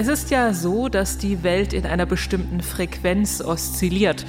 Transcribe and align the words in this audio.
Es 0.00 0.06
ist 0.06 0.30
ja 0.30 0.54
so, 0.54 0.88
dass 0.88 1.18
die 1.18 1.42
Welt 1.42 1.72
in 1.72 1.84
einer 1.84 2.06
bestimmten 2.06 2.60
Frequenz 2.60 3.40
oszilliert. 3.40 4.24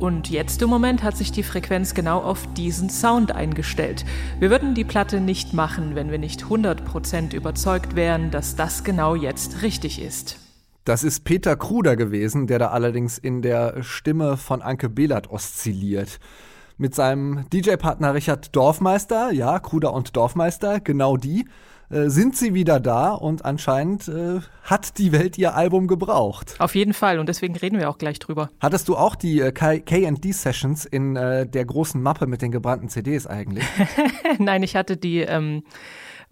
Und 0.00 0.30
jetzt 0.30 0.60
im 0.62 0.68
Moment 0.68 1.04
hat 1.04 1.16
sich 1.16 1.30
die 1.30 1.44
Frequenz 1.44 1.94
genau 1.94 2.18
auf 2.18 2.52
diesen 2.54 2.90
Sound 2.90 3.30
eingestellt. 3.30 4.04
Wir 4.40 4.50
würden 4.50 4.74
die 4.74 4.82
Platte 4.82 5.20
nicht 5.20 5.52
machen, 5.54 5.94
wenn 5.94 6.10
wir 6.10 6.18
nicht 6.18 6.46
100% 6.46 7.36
überzeugt 7.36 7.94
wären, 7.94 8.32
dass 8.32 8.56
das 8.56 8.82
genau 8.82 9.14
jetzt 9.14 9.62
richtig 9.62 10.02
ist. 10.02 10.38
Das 10.84 11.04
ist 11.04 11.22
Peter 11.22 11.54
Kruder 11.54 11.94
gewesen, 11.94 12.48
der 12.48 12.58
da 12.58 12.70
allerdings 12.70 13.16
in 13.16 13.42
der 13.42 13.84
Stimme 13.84 14.36
von 14.36 14.60
Anke 14.60 14.88
Behlert 14.88 15.30
oszilliert. 15.30 16.18
Mit 16.78 16.96
seinem 16.96 17.48
DJ-Partner 17.52 18.14
Richard 18.14 18.56
Dorfmeister, 18.56 19.30
ja, 19.30 19.60
Kruder 19.60 19.94
und 19.94 20.16
Dorfmeister, 20.16 20.80
genau 20.80 21.16
die, 21.16 21.46
äh, 21.92 22.08
sind 22.08 22.36
sie 22.36 22.54
wieder 22.54 22.80
da 22.80 23.10
und 23.10 23.44
anscheinend 23.44 24.08
äh, 24.08 24.40
hat 24.64 24.98
die 24.98 25.12
Welt 25.12 25.36
ihr 25.36 25.54
Album 25.54 25.86
gebraucht. 25.86 26.56
Auf 26.58 26.74
jeden 26.74 26.94
Fall 26.94 27.18
und 27.18 27.28
deswegen 27.28 27.54
reden 27.54 27.78
wir 27.78 27.90
auch 27.90 27.98
gleich 27.98 28.18
drüber. 28.18 28.50
Hattest 28.60 28.88
du 28.88 28.96
auch 28.96 29.14
die 29.14 29.40
äh, 29.40 29.52
KD-Sessions 29.52 30.86
in 30.86 31.16
äh, 31.16 31.46
der 31.46 31.64
großen 31.64 32.02
Mappe 32.02 32.26
mit 32.26 32.40
den 32.40 32.50
gebrannten 32.50 32.88
CDs 32.88 33.26
eigentlich? 33.26 33.64
Nein, 34.38 34.62
ich 34.62 34.74
hatte 34.74 34.96
die. 34.96 35.20
Ähm 35.20 35.64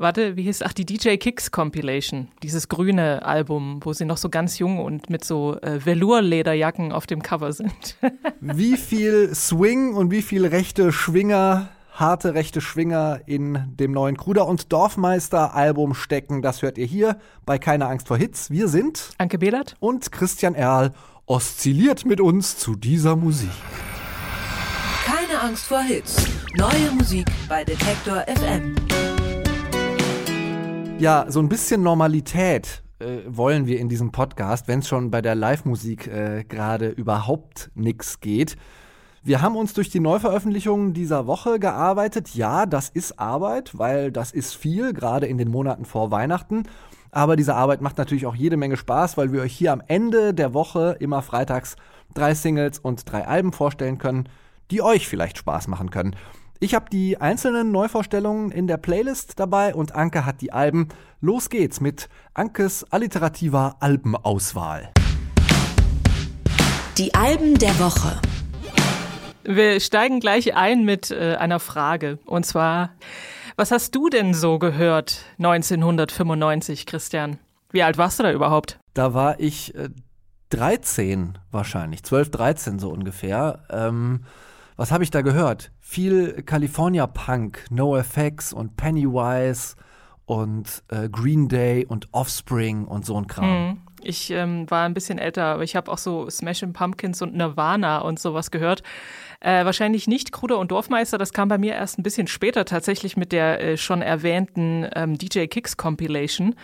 warte, 0.00 0.36
wie 0.36 0.44
hieß, 0.44 0.62
ach, 0.62 0.72
die 0.72 0.86
DJ 0.86 1.16
Kicks 1.16 1.50
Compilation, 1.50 2.28
dieses 2.42 2.68
grüne 2.68 3.24
Album, 3.24 3.80
wo 3.82 3.92
sie 3.92 4.06
noch 4.06 4.16
so 4.16 4.30
ganz 4.30 4.58
jung 4.58 4.78
und 4.78 5.10
mit 5.10 5.24
so 5.24 5.56
äh, 5.60 5.84
Velour-Lederjacken 5.84 6.90
auf 6.90 7.06
dem 7.06 7.22
Cover 7.22 7.52
sind. 7.52 7.96
wie 8.40 8.76
viel 8.76 9.34
Swing 9.34 9.94
und 9.94 10.10
wie 10.10 10.22
viel 10.22 10.46
rechte 10.46 10.90
Schwinger 10.90 11.68
harte 12.00 12.32
rechte 12.34 12.62
Schwinger 12.62 13.20
in 13.26 13.76
dem 13.76 13.92
neuen 13.92 14.16
Kruder 14.16 14.48
und 14.48 14.72
Dorfmeister 14.72 15.54
Album 15.54 15.94
stecken. 15.94 16.40
Das 16.40 16.62
hört 16.62 16.78
ihr 16.78 16.86
hier 16.86 17.18
bei 17.44 17.58
Keine 17.58 17.86
Angst 17.86 18.08
vor 18.08 18.16
Hits. 18.16 18.50
Wir 18.50 18.68
sind 18.68 19.10
Anke 19.18 19.36
Behlert 19.38 19.76
und 19.80 20.10
Christian 20.10 20.54
Erl 20.54 20.92
oszilliert 21.26 22.06
mit 22.06 22.20
uns 22.20 22.56
zu 22.56 22.74
dieser 22.74 23.16
Musik. 23.16 23.50
Keine 25.04 25.40
Angst 25.42 25.66
vor 25.66 25.82
Hits. 25.82 26.26
Neue 26.56 26.90
Musik 26.98 27.26
bei 27.48 27.64
Detektor 27.64 28.24
FM. 28.26 28.74
Ja, 30.98 31.26
so 31.28 31.40
ein 31.40 31.50
bisschen 31.50 31.82
Normalität 31.82 32.82
äh, 32.98 33.18
wollen 33.26 33.66
wir 33.66 33.78
in 33.78 33.90
diesem 33.90 34.10
Podcast, 34.10 34.68
wenn 34.68 34.78
es 34.78 34.88
schon 34.88 35.10
bei 35.10 35.20
der 35.20 35.34
Live-Musik 35.34 36.06
äh, 36.06 36.44
gerade 36.48 36.88
überhaupt 36.88 37.70
nichts 37.74 38.20
geht. 38.20 38.56
Wir 39.22 39.42
haben 39.42 39.56
uns 39.56 39.74
durch 39.74 39.90
die 39.90 40.00
Neuveröffentlichungen 40.00 40.94
dieser 40.94 41.26
Woche 41.26 41.58
gearbeitet. 41.58 42.34
Ja, 42.34 42.64
das 42.64 42.88
ist 42.88 43.18
Arbeit, 43.18 43.76
weil 43.76 44.10
das 44.10 44.32
ist 44.32 44.54
viel, 44.54 44.94
gerade 44.94 45.26
in 45.26 45.36
den 45.36 45.50
Monaten 45.50 45.84
vor 45.84 46.10
Weihnachten. 46.10 46.62
Aber 47.10 47.36
diese 47.36 47.54
Arbeit 47.54 47.82
macht 47.82 47.98
natürlich 47.98 48.24
auch 48.24 48.34
jede 48.34 48.56
Menge 48.56 48.78
Spaß, 48.78 49.18
weil 49.18 49.30
wir 49.30 49.42
euch 49.42 49.52
hier 49.52 49.74
am 49.74 49.82
Ende 49.86 50.32
der 50.32 50.54
Woche 50.54 50.96
immer 51.00 51.20
freitags 51.20 51.76
drei 52.14 52.34
Singles 52.34 52.78
und 52.78 53.10
drei 53.12 53.26
Alben 53.26 53.52
vorstellen 53.52 53.98
können, 53.98 54.26
die 54.70 54.80
euch 54.80 55.06
vielleicht 55.06 55.36
Spaß 55.36 55.68
machen 55.68 55.90
können. 55.90 56.16
Ich 56.58 56.74
habe 56.74 56.86
die 56.90 57.20
einzelnen 57.20 57.72
Neuvorstellungen 57.72 58.50
in 58.50 58.66
der 58.66 58.78
Playlist 58.78 59.38
dabei 59.38 59.74
und 59.74 59.94
Anke 59.94 60.24
hat 60.24 60.40
die 60.40 60.54
Alben. 60.54 60.88
Los 61.20 61.50
geht's 61.50 61.82
mit 61.82 62.08
Ankes 62.32 62.86
alliterativer 62.90 63.76
Albenauswahl. 63.80 64.88
Die 66.96 67.14
Alben 67.14 67.58
der 67.58 67.78
Woche. 67.78 68.18
Wir 69.44 69.80
steigen 69.80 70.20
gleich 70.20 70.54
ein 70.54 70.84
mit 70.84 71.10
äh, 71.10 71.36
einer 71.36 71.60
Frage. 71.60 72.18
Und 72.26 72.44
zwar, 72.44 72.90
was 73.56 73.70
hast 73.70 73.94
du 73.94 74.08
denn 74.08 74.34
so 74.34 74.58
gehört 74.58 75.24
1995, 75.38 76.86
Christian? 76.86 77.38
Wie 77.72 77.82
alt 77.82 77.98
warst 77.98 78.18
du 78.18 78.22
da 78.22 78.32
überhaupt? 78.32 78.78
Da 78.94 79.14
war 79.14 79.40
ich 79.40 79.74
äh, 79.74 79.90
13 80.50 81.38
wahrscheinlich, 81.50 82.02
12, 82.02 82.30
13 82.30 82.78
so 82.78 82.90
ungefähr. 82.90 83.60
Ähm, 83.70 84.24
was 84.76 84.92
habe 84.92 85.04
ich 85.04 85.10
da 85.10 85.22
gehört? 85.22 85.70
Viel 85.80 86.42
California 86.42 87.06
Punk, 87.06 87.66
NoFX 87.70 88.52
und 88.52 88.76
Pennywise 88.76 89.76
und 90.26 90.82
äh, 90.88 91.08
Green 91.08 91.48
Day 91.48 91.84
und 91.86 92.08
Offspring 92.12 92.84
und 92.84 93.04
so 93.04 93.16
ein 93.16 93.26
Kram. 93.26 93.68
Mhm. 93.68 93.78
Ich 94.02 94.30
ähm, 94.30 94.70
war 94.70 94.84
ein 94.84 94.94
bisschen 94.94 95.18
älter, 95.18 95.44
aber 95.44 95.62
ich 95.62 95.76
habe 95.76 95.90
auch 95.90 95.98
so 95.98 96.28
Smashing 96.28 96.72
Pumpkins 96.72 97.22
und 97.22 97.34
Nirvana 97.34 97.98
und 97.98 98.18
sowas 98.18 98.50
gehört. 98.50 98.82
Äh, 99.42 99.64
wahrscheinlich 99.64 100.06
nicht 100.06 100.32
Kruder 100.32 100.58
und 100.58 100.70
Dorfmeister, 100.70 101.16
das 101.16 101.32
kam 101.32 101.48
bei 101.48 101.56
mir 101.56 101.72
erst 101.72 101.98
ein 101.98 102.02
bisschen 102.02 102.26
später 102.26 102.66
tatsächlich 102.66 103.16
mit 103.16 103.32
der 103.32 103.62
äh, 103.62 103.76
schon 103.78 104.02
erwähnten 104.02 104.86
ähm, 104.94 105.16
DJ 105.16 105.46
Kicks 105.46 105.78
Compilation. 105.78 106.54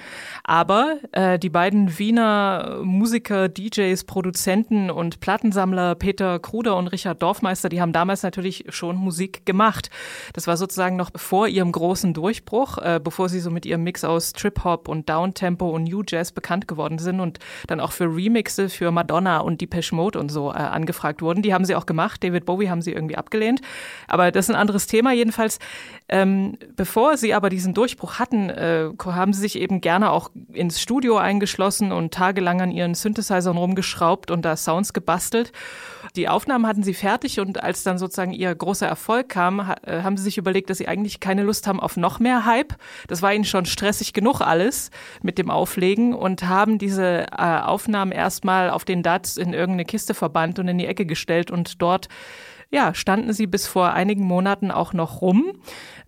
Aber 0.44 0.98
äh, 1.12 1.38
die 1.38 1.48
beiden 1.48 1.98
Wiener 1.98 2.80
Musiker, 2.82 3.48
DJs, 3.48 4.04
Produzenten 4.04 4.90
und 4.90 5.20
Plattensammler 5.20 5.94
Peter 5.94 6.38
Kruder 6.38 6.76
und 6.76 6.88
Richard 6.88 7.22
Dorfmeister, 7.22 7.70
die 7.70 7.80
haben 7.80 7.94
damals 7.94 8.22
natürlich 8.22 8.66
schon 8.68 8.96
Musik 8.96 9.46
gemacht. 9.46 9.88
Das 10.34 10.46
war 10.46 10.58
sozusagen 10.58 10.96
noch 10.96 11.10
vor 11.16 11.48
ihrem 11.48 11.72
großen 11.72 12.12
Durchbruch, 12.12 12.76
äh, 12.76 13.00
bevor 13.02 13.30
sie 13.30 13.40
so 13.40 13.50
mit 13.50 13.64
ihrem 13.64 13.84
Mix 13.84 14.04
aus 14.04 14.34
Trip-Hop 14.34 14.88
und 14.88 15.08
Downtempo 15.08 15.66
und 15.70 15.84
New 15.84 16.02
Jazz 16.06 16.30
bekannt 16.30 16.68
geworden 16.68 16.98
sind 16.98 17.20
dann 17.66 17.80
auch 17.80 17.92
für 17.92 18.04
Remixe 18.04 18.68
für 18.68 18.90
Madonna 18.90 19.38
und 19.38 19.60
Depeche 19.60 19.94
Mode 19.94 20.18
und 20.18 20.30
so 20.30 20.50
äh, 20.50 20.56
angefragt 20.56 21.22
wurden. 21.22 21.42
Die 21.42 21.54
haben 21.54 21.64
sie 21.64 21.74
auch 21.74 21.86
gemacht. 21.86 22.24
David 22.24 22.44
Bowie 22.44 22.56
Bowie 22.56 22.70
haben 22.70 22.82
sie 22.82 22.92
irgendwie 22.92 23.16
abgelehnt. 23.16 23.60
Aber 24.08 24.30
das 24.32 24.46
ist 24.46 24.54
ein 24.54 24.60
anderes 24.60 24.86
Thema. 24.86 25.12
Jedenfalls, 25.12 25.58
ähm, 26.08 26.58
bevor 26.74 27.16
sie 27.16 27.34
aber 27.34 27.50
diesen 27.50 27.74
Durchbruch 27.74 28.18
hatten, 28.18 28.50
äh, 28.50 28.88
haben 29.04 29.32
sie 29.32 29.40
sich 29.40 29.58
eben 29.58 29.80
gerne 29.80 30.10
auch 30.10 30.30
ins 30.52 30.80
Studio 30.80 31.18
eingeschlossen 31.18 31.92
und 31.92 32.14
tagelang 32.14 32.60
an 32.60 32.70
ihren 32.70 32.94
Synthesizern 32.94 33.56
rumgeschraubt 33.56 34.30
und 34.30 34.42
da 34.42 34.56
Sounds 34.56 34.92
gebastelt. 34.92 35.52
Die 36.14 36.28
Aufnahmen 36.28 36.66
hatten 36.66 36.82
sie 36.82 36.94
fertig 36.94 37.40
und 37.40 37.62
als 37.62 37.82
dann 37.82 37.98
sozusagen 37.98 38.32
ihr 38.32 38.54
großer 38.54 38.86
Erfolg 38.86 39.28
kam, 39.28 39.60
äh, 39.82 40.02
haben 40.02 40.16
sie 40.16 40.24
sich 40.24 40.38
überlegt, 40.38 40.70
dass 40.70 40.78
sie 40.78 40.88
eigentlich 40.88 41.20
keine 41.20 41.42
Lust 41.42 41.66
haben 41.66 41.80
auf 41.80 41.96
noch 41.96 42.20
mehr 42.20 42.46
Hype. 42.46 42.74
Das 43.08 43.20
war 43.20 43.34
ihnen 43.34 43.44
schon 43.44 43.66
stressig 43.66 44.12
genug 44.12 44.40
alles 44.40 44.90
mit 45.22 45.36
dem 45.36 45.50
Auflegen 45.50 46.14
und 46.14 46.44
haben 46.48 46.78
diese 46.78 47.15
äh, 47.24 47.60
Aufnahmen 47.60 48.12
erstmal 48.12 48.70
auf 48.70 48.84
den 48.84 49.02
DATs 49.02 49.36
in 49.36 49.52
irgendeine 49.52 49.84
Kiste 49.84 50.14
verbannt 50.14 50.58
und 50.58 50.68
in 50.68 50.78
die 50.78 50.86
Ecke 50.86 51.06
gestellt 51.06 51.50
und 51.50 51.80
dort 51.80 52.08
ja, 52.70 52.94
standen 52.94 53.32
sie 53.32 53.46
bis 53.46 53.66
vor 53.66 53.92
einigen 53.92 54.24
Monaten 54.24 54.70
auch 54.70 54.92
noch 54.92 55.20
rum. 55.20 55.60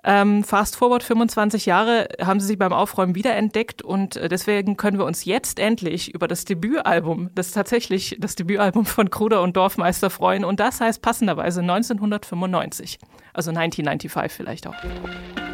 Ähm, 0.05 0.45
fast 0.45 0.77
forward 0.77 1.03
25 1.03 1.67
Jahre 1.67 2.09
haben 2.21 2.41
sie 2.41 2.47
sich 2.47 2.59
beim 2.59 2.73
Aufräumen 2.73 3.15
wiederentdeckt 3.15 3.83
und 3.83 4.17
äh, 4.17 4.29
deswegen 4.29 4.77
können 4.77 4.99
wir 4.99 5.05
uns 5.05 5.25
jetzt 5.25 5.59
endlich 5.59 6.15
über 6.15 6.29
das 6.29 6.45
Debütalbum, 6.45 7.31
das 7.35 7.49
ist 7.49 7.55
tatsächlich 7.55 8.17
das 8.21 8.35
Debütalbum 8.35 8.87
von 8.87 9.11
Kruder 9.11 9.43
und 9.43 9.57
Dorfmeister 9.57 10.11
freuen 10.11 10.45
und 10.45 10.61
das 10.61 10.81
heißt 10.81 11.03
passenderweise 11.03 11.61
1995, 11.61 12.99
also 13.33 13.51
1995 13.51 14.33
vielleicht 14.33 14.67
auch. 14.67 15.48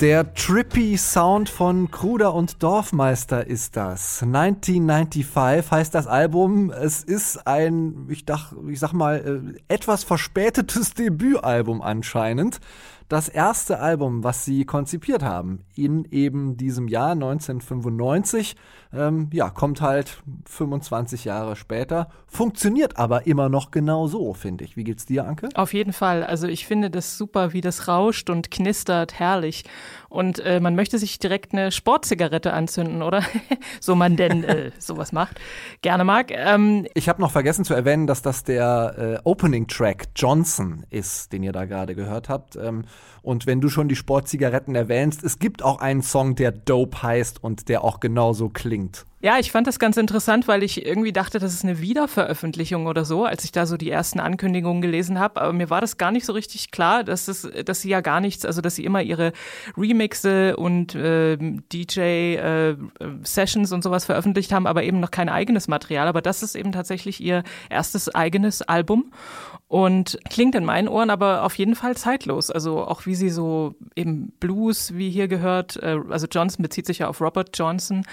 Der 0.00 0.32
trippy 0.32 0.96
Sound 0.96 1.48
von 1.48 1.90
Kruder 1.90 2.32
und 2.32 2.62
Dorfmeister 2.62 3.44
ist 3.48 3.76
das. 3.76 4.22
1995 4.22 5.72
heißt 5.72 5.92
das 5.92 6.06
Album. 6.06 6.70
Es 6.70 7.02
ist 7.02 7.48
ein, 7.48 8.06
ich, 8.08 8.24
dach, 8.24 8.52
ich 8.68 8.78
sag 8.78 8.92
mal, 8.92 9.56
äh, 9.68 9.74
etwas 9.74 10.04
verspätetes 10.04 10.94
Debütalbum 10.94 11.82
anscheinend 11.82 12.60
das 13.08 13.28
erste 13.28 13.80
Album, 13.80 14.22
was 14.22 14.44
sie 14.44 14.64
konzipiert 14.64 15.22
haben, 15.22 15.64
in 15.74 16.04
eben 16.10 16.56
diesem 16.56 16.88
Jahr 16.88 17.12
1995. 17.12 18.54
Ähm, 18.92 19.28
ja, 19.32 19.50
kommt 19.50 19.80
halt 19.80 20.22
25 20.46 21.24
Jahre 21.24 21.56
später, 21.56 22.08
funktioniert 22.26 22.98
aber 22.98 23.26
immer 23.26 23.48
noch 23.48 23.70
genau 23.70 24.06
so, 24.06 24.34
finde 24.34 24.64
ich. 24.64 24.76
Wie 24.76 24.84
geht's 24.84 25.06
dir, 25.06 25.26
Anke? 25.26 25.48
Auf 25.54 25.74
jeden 25.74 25.92
Fall. 25.92 26.22
Also 26.24 26.46
ich 26.46 26.66
finde 26.66 26.90
das 26.90 27.16
super, 27.16 27.52
wie 27.52 27.60
das 27.60 27.88
rauscht 27.88 28.30
und 28.30 28.50
knistert, 28.50 29.18
herrlich. 29.18 29.64
Und 30.08 30.38
äh, 30.40 30.58
man 30.60 30.74
möchte 30.74 30.98
sich 30.98 31.18
direkt 31.18 31.52
eine 31.52 31.70
Sportzigarette 31.70 32.52
anzünden, 32.52 33.02
oder? 33.02 33.22
so 33.80 33.94
man 33.94 34.16
denn 34.16 34.42
äh, 34.44 34.70
sowas 34.78 35.12
macht. 35.12 35.38
Gerne 35.82 36.04
mag. 36.04 36.30
Ähm, 36.30 36.86
ich 36.94 37.08
habe 37.08 37.20
noch 37.20 37.30
vergessen 37.30 37.64
zu 37.64 37.74
erwähnen, 37.74 38.06
dass 38.06 38.22
das 38.22 38.44
der 38.44 39.20
äh, 39.24 39.28
Opening-Track 39.28 40.08
Johnson 40.16 40.84
ist, 40.90 41.32
den 41.32 41.42
ihr 41.42 41.52
da 41.52 41.66
gerade 41.66 41.94
gehört 41.94 42.28
habt. 42.28 42.56
Ähm, 42.56 42.84
und 43.22 43.46
wenn 43.46 43.60
du 43.60 43.68
schon 43.68 43.88
die 43.88 43.96
Sportzigaretten 43.96 44.74
erwähnst, 44.74 45.22
es 45.24 45.38
gibt 45.38 45.62
auch 45.62 45.80
einen 45.80 46.02
Song, 46.02 46.34
der 46.34 46.52
Dope 46.52 47.02
heißt 47.02 47.42
und 47.42 47.68
der 47.68 47.84
auch 47.84 48.00
genauso 48.00 48.48
klingt. 48.48 49.04
Ja, 49.20 49.36
ich 49.40 49.50
fand 49.50 49.66
das 49.66 49.80
ganz 49.80 49.96
interessant, 49.96 50.46
weil 50.46 50.62
ich 50.62 50.86
irgendwie 50.86 51.12
dachte, 51.12 51.40
das 51.40 51.52
ist 51.52 51.64
eine 51.64 51.80
Wiederveröffentlichung 51.80 52.86
oder 52.86 53.04
so, 53.04 53.24
als 53.24 53.42
ich 53.42 53.50
da 53.50 53.66
so 53.66 53.76
die 53.76 53.90
ersten 53.90 54.20
Ankündigungen 54.20 54.80
gelesen 54.80 55.18
habe. 55.18 55.40
Aber 55.40 55.52
mir 55.52 55.70
war 55.70 55.80
das 55.80 55.98
gar 55.98 56.12
nicht 56.12 56.24
so 56.24 56.32
richtig 56.32 56.70
klar, 56.70 57.02
dass, 57.02 57.26
es, 57.26 57.42
dass 57.64 57.80
sie 57.80 57.88
ja 57.88 58.00
gar 58.00 58.20
nichts, 58.20 58.44
also 58.44 58.60
dass 58.60 58.76
sie 58.76 58.84
immer 58.84 59.02
ihre 59.02 59.32
Remixe 59.76 60.56
und 60.56 60.94
äh, 60.94 61.36
DJ-Sessions 61.36 63.72
äh, 63.72 63.74
und 63.74 63.82
sowas 63.82 64.04
veröffentlicht 64.04 64.52
haben, 64.52 64.68
aber 64.68 64.84
eben 64.84 65.00
noch 65.00 65.10
kein 65.10 65.28
eigenes 65.28 65.66
Material. 65.66 66.06
Aber 66.06 66.22
das 66.22 66.44
ist 66.44 66.54
eben 66.54 66.70
tatsächlich 66.70 67.20
ihr 67.20 67.42
erstes 67.70 68.14
eigenes 68.14 68.62
Album 68.62 69.10
und 69.66 70.20
klingt 70.30 70.54
in 70.54 70.64
meinen 70.64 70.86
Ohren 70.86 71.10
aber 71.10 71.42
auf 71.42 71.56
jeden 71.56 71.74
Fall 71.74 71.96
zeitlos. 71.96 72.52
Also 72.52 72.84
auch 72.84 73.04
wie 73.04 73.16
sie 73.16 73.30
so 73.30 73.74
eben 73.96 74.32
Blues, 74.38 74.94
wie 74.94 75.10
hier 75.10 75.26
gehört, 75.26 75.76
äh, 75.82 75.98
also 76.08 76.28
Johnson 76.30 76.62
bezieht 76.62 76.86
sich 76.86 77.00
ja 77.00 77.08
auf 77.08 77.20
Robert 77.20 77.58
Johnson 77.58 78.04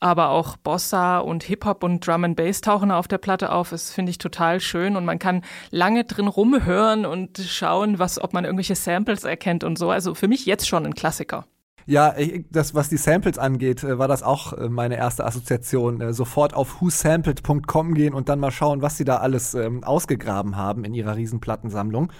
aber 0.00 0.30
auch 0.30 0.56
Bossa 0.56 1.18
und 1.18 1.42
Hip-Hop 1.44 1.82
und 1.82 2.06
Drum 2.06 2.24
and 2.24 2.36
Bass 2.36 2.60
tauchen 2.60 2.90
auf 2.90 3.08
der 3.08 3.18
Platte 3.18 3.52
auf. 3.52 3.70
Das 3.70 3.90
finde 3.90 4.10
ich 4.10 4.18
total 4.18 4.60
schön 4.60 4.96
und 4.96 5.04
man 5.04 5.18
kann 5.18 5.42
lange 5.70 6.04
drin 6.04 6.28
rumhören 6.28 7.06
und 7.06 7.38
schauen, 7.38 7.98
was, 7.98 8.22
ob 8.22 8.32
man 8.32 8.44
irgendwelche 8.44 8.74
Samples 8.74 9.24
erkennt 9.24 9.64
und 9.64 9.78
so. 9.78 9.90
Also 9.90 10.14
für 10.14 10.28
mich 10.28 10.46
jetzt 10.46 10.68
schon 10.68 10.84
ein 10.84 10.94
Klassiker. 10.94 11.46
Ja, 11.88 12.14
das, 12.50 12.74
was 12.74 12.88
die 12.88 12.96
Samples 12.96 13.38
angeht, 13.38 13.84
äh, 13.84 13.96
war 13.96 14.08
das 14.08 14.24
auch 14.24 14.52
äh, 14.52 14.68
meine 14.68 14.96
erste 14.96 15.24
Assoziation. 15.24 16.00
Äh, 16.00 16.12
sofort 16.12 16.52
auf 16.52 16.80
whosampled.com 16.80 17.94
gehen 17.94 18.12
und 18.12 18.28
dann 18.28 18.40
mal 18.40 18.50
schauen, 18.50 18.82
was 18.82 18.96
sie 18.96 19.04
da 19.04 19.18
alles 19.18 19.54
ähm, 19.54 19.84
ausgegraben 19.84 20.56
haben 20.56 20.84
in 20.84 20.94
ihrer 20.94 21.14
Riesenplattensammlung. 21.14 22.12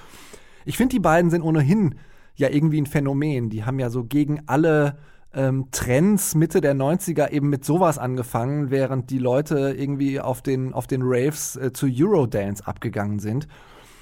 Ich 0.64 0.76
finde, 0.76 0.94
die 0.94 1.00
beiden 1.00 1.31
sind 1.31 1.43
ohnehin 1.43 1.96
ja 2.37 2.49
irgendwie 2.49 2.81
ein 2.81 2.87
Phänomen. 2.87 3.50
Die 3.50 3.64
haben 3.64 3.81
ja 3.81 3.90
so 3.90 4.05
gegen 4.05 4.43
alle 4.46 4.99
ähm, 5.34 5.69
Trends 5.70 6.34
Mitte 6.34 6.61
der 6.61 6.75
90er 6.75 7.31
eben 7.31 7.49
mit 7.49 7.64
sowas 7.64 7.99
angefangen, 7.99 8.70
während 8.70 9.11
die 9.11 9.19
Leute 9.19 9.75
irgendwie 9.76 10.20
auf 10.20 10.43
den, 10.43 10.73
auf 10.73 10.87
den 10.87 11.02
Raves 11.05 11.56
äh, 11.56 11.73
zu 11.73 11.87
Eurodance 11.87 12.67
abgegangen 12.67 13.19
sind 13.19 13.49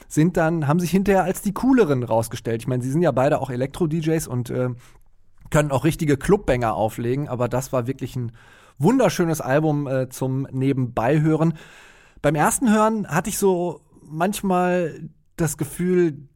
sind 0.06 0.36
dann, 0.36 0.68
haben 0.68 0.80
sich 0.80 0.90
hinterher 0.90 1.24
als 1.24 1.42
die 1.42 1.52
cooleren 1.52 2.02
rausgestellt. 2.04 2.62
Ich 2.62 2.68
meine, 2.68 2.82
sie 2.82 2.90
sind 2.90 3.02
ja 3.02 3.10
beide 3.10 3.40
auch 3.40 3.50
Elektro-DJs 3.50 4.28
und 4.28 4.48
äh, 4.50 4.70
können 5.50 5.70
auch 5.70 5.84
richtige 5.84 6.16
Clubbanger 6.16 6.74
auflegen, 6.74 7.28
aber 7.28 7.48
das 7.48 7.72
war 7.72 7.86
wirklich 7.86 8.16
ein 8.16 8.32
wunderschönes 8.78 9.40
Album 9.40 9.86
äh, 9.86 10.08
zum 10.08 10.46
Nebenbeihören. 10.50 11.54
Beim 12.22 12.34
ersten 12.34 12.72
Hören 12.72 13.06
hatte 13.08 13.28
ich 13.28 13.38
so 13.38 13.80
manchmal 14.02 15.08
das 15.36 15.56
Gefühl, 15.56 16.28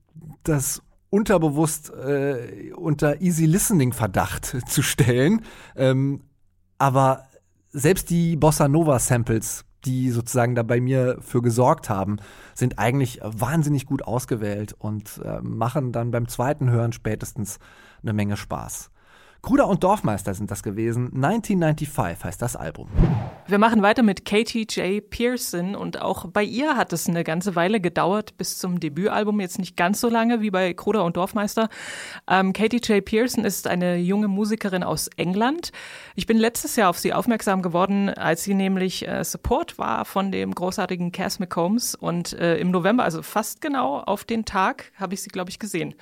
dass 0.42 0.82
unterbewusst 1.10 1.90
äh, 1.90 2.72
unter 2.74 3.20
Easy 3.20 3.46
Listening 3.46 3.92
Verdacht 3.92 4.56
zu 4.68 4.82
stellen. 4.82 5.42
Ähm, 5.76 6.22
aber 6.78 7.24
selbst 7.70 8.10
die 8.10 8.36
Bossa 8.36 8.68
Nova 8.68 8.98
Samples, 8.98 9.64
die 9.84 10.10
sozusagen 10.10 10.54
da 10.54 10.62
bei 10.62 10.80
mir 10.80 11.18
für 11.20 11.42
gesorgt 11.42 11.88
haben, 11.88 12.16
sind 12.54 12.78
eigentlich 12.78 13.20
wahnsinnig 13.22 13.86
gut 13.86 14.02
ausgewählt 14.02 14.74
und 14.78 15.20
äh, 15.24 15.40
machen 15.40 15.92
dann 15.92 16.10
beim 16.10 16.28
zweiten 16.28 16.70
Hören 16.70 16.92
spätestens 16.92 17.58
eine 18.02 18.12
Menge 18.12 18.36
Spaß. 18.36 18.90
Kruder 19.40 19.68
und 19.68 19.84
Dorfmeister 19.84 20.34
sind 20.34 20.50
das 20.50 20.64
gewesen. 20.64 21.12
1995 21.14 22.24
heißt 22.24 22.42
das 22.42 22.56
Album. 22.56 22.88
Wir 23.46 23.58
machen 23.58 23.82
weiter 23.82 24.02
mit 24.02 24.24
Katie 24.24 24.66
J. 24.68 25.08
Pearson 25.08 25.76
und 25.76 26.02
auch 26.02 26.26
bei 26.26 26.42
ihr 26.42 26.76
hat 26.76 26.92
es 26.92 27.08
eine 27.08 27.22
ganze 27.22 27.54
Weile 27.54 27.80
gedauert 27.80 28.36
bis 28.36 28.58
zum 28.58 28.80
Debütalbum. 28.80 29.40
Jetzt 29.40 29.58
nicht 29.58 29.76
ganz 29.76 30.00
so 30.00 30.08
lange 30.10 30.42
wie 30.42 30.50
bei 30.50 30.74
Kruder 30.74 31.04
und 31.04 31.16
Dorfmeister. 31.16 31.68
Ähm, 32.28 32.52
Katie 32.52 32.78
J. 32.78 33.02
Pearson 33.02 33.44
ist 33.44 33.68
eine 33.68 33.96
junge 33.96 34.26
Musikerin 34.26 34.82
aus 34.82 35.08
England. 35.16 35.70
Ich 36.16 36.26
bin 36.26 36.36
letztes 36.36 36.74
Jahr 36.74 36.90
auf 36.90 36.98
sie 36.98 37.14
aufmerksam 37.14 37.62
geworden, 37.62 38.10
als 38.10 38.42
sie 38.42 38.54
nämlich 38.54 39.06
äh, 39.06 39.24
Support 39.24 39.78
war 39.78 40.04
von 40.04 40.32
dem 40.32 40.52
großartigen 40.52 41.12
Cass 41.12 41.38
McCombs 41.38 41.94
und 41.94 42.32
äh, 42.32 42.58
im 42.58 42.72
November, 42.72 43.04
also 43.04 43.22
fast 43.22 43.60
genau 43.60 44.00
auf 44.00 44.24
den 44.24 44.44
Tag, 44.44 44.90
habe 44.96 45.14
ich 45.14 45.22
sie, 45.22 45.30
glaube 45.30 45.50
ich, 45.50 45.60
gesehen. 45.60 45.94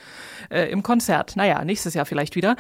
Äh, 0.51 0.71
Im 0.71 0.83
Konzert. 0.83 1.37
Naja, 1.37 1.63
nächstes 1.65 1.93
Jahr 1.95 2.07
vielleicht 2.07 2.35
wieder. 2.35 2.57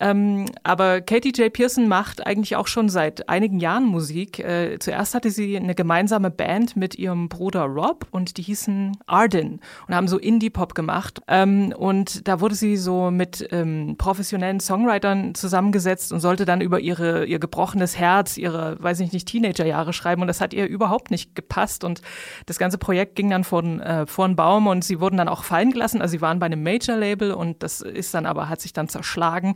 Ähm, 0.00 0.15
ähm, 0.16 0.46
aber 0.62 1.00
Katie 1.00 1.32
J. 1.32 1.52
Pearson 1.52 1.88
macht 1.88 2.26
eigentlich 2.26 2.56
auch 2.56 2.66
schon 2.66 2.88
seit 2.88 3.28
einigen 3.28 3.60
Jahren 3.60 3.84
Musik. 3.84 4.38
Äh, 4.38 4.78
zuerst 4.78 5.14
hatte 5.14 5.30
sie 5.30 5.56
eine 5.56 5.74
gemeinsame 5.74 6.30
Band 6.30 6.76
mit 6.76 6.96
ihrem 6.96 7.28
Bruder 7.28 7.64
Rob 7.64 8.06
und 8.10 8.36
die 8.36 8.42
hießen 8.42 8.96
Arden 9.06 9.60
und 9.86 9.94
haben 9.94 10.08
so 10.08 10.18
Indie-Pop 10.18 10.74
gemacht. 10.74 11.20
Ähm, 11.28 11.72
und 11.76 12.26
da 12.28 12.40
wurde 12.40 12.54
sie 12.54 12.76
so 12.76 13.10
mit 13.10 13.46
ähm, 13.52 13.96
professionellen 13.98 14.60
Songwritern 14.60 15.34
zusammengesetzt 15.34 16.12
und 16.12 16.20
sollte 16.20 16.44
dann 16.44 16.60
über 16.60 16.80
ihre, 16.80 17.24
ihr 17.26 17.38
gebrochenes 17.38 17.96
Herz, 17.96 18.36
ihre, 18.36 18.82
weiß 18.82 19.00
ich 19.00 19.12
nicht, 19.12 19.28
Teenagerjahre 19.28 19.92
schreiben. 19.92 20.22
Und 20.22 20.28
das 20.28 20.40
hat 20.40 20.54
ihr 20.54 20.66
überhaupt 20.66 21.10
nicht 21.10 21.34
gepasst. 21.34 21.84
Und 21.84 22.02
das 22.46 22.58
ganze 22.58 22.78
Projekt 22.78 23.16
ging 23.16 23.30
dann 23.30 23.44
vor 23.44 23.62
den, 23.62 23.80
äh, 23.80 24.06
vor 24.06 24.26
den 24.26 24.36
Baum 24.36 24.66
und 24.66 24.84
sie 24.84 25.00
wurden 25.00 25.16
dann 25.16 25.28
auch 25.28 25.44
fallen 25.44 25.70
gelassen. 25.70 26.00
Also 26.00 26.12
sie 26.12 26.20
waren 26.20 26.38
bei 26.38 26.46
einem 26.46 26.62
Major-Label 26.62 27.32
und 27.32 27.62
das 27.62 27.80
ist 27.80 28.14
dann 28.14 28.26
aber, 28.26 28.48
hat 28.48 28.60
sich 28.60 28.72
dann 28.72 28.88
zerschlagen. 28.88 29.54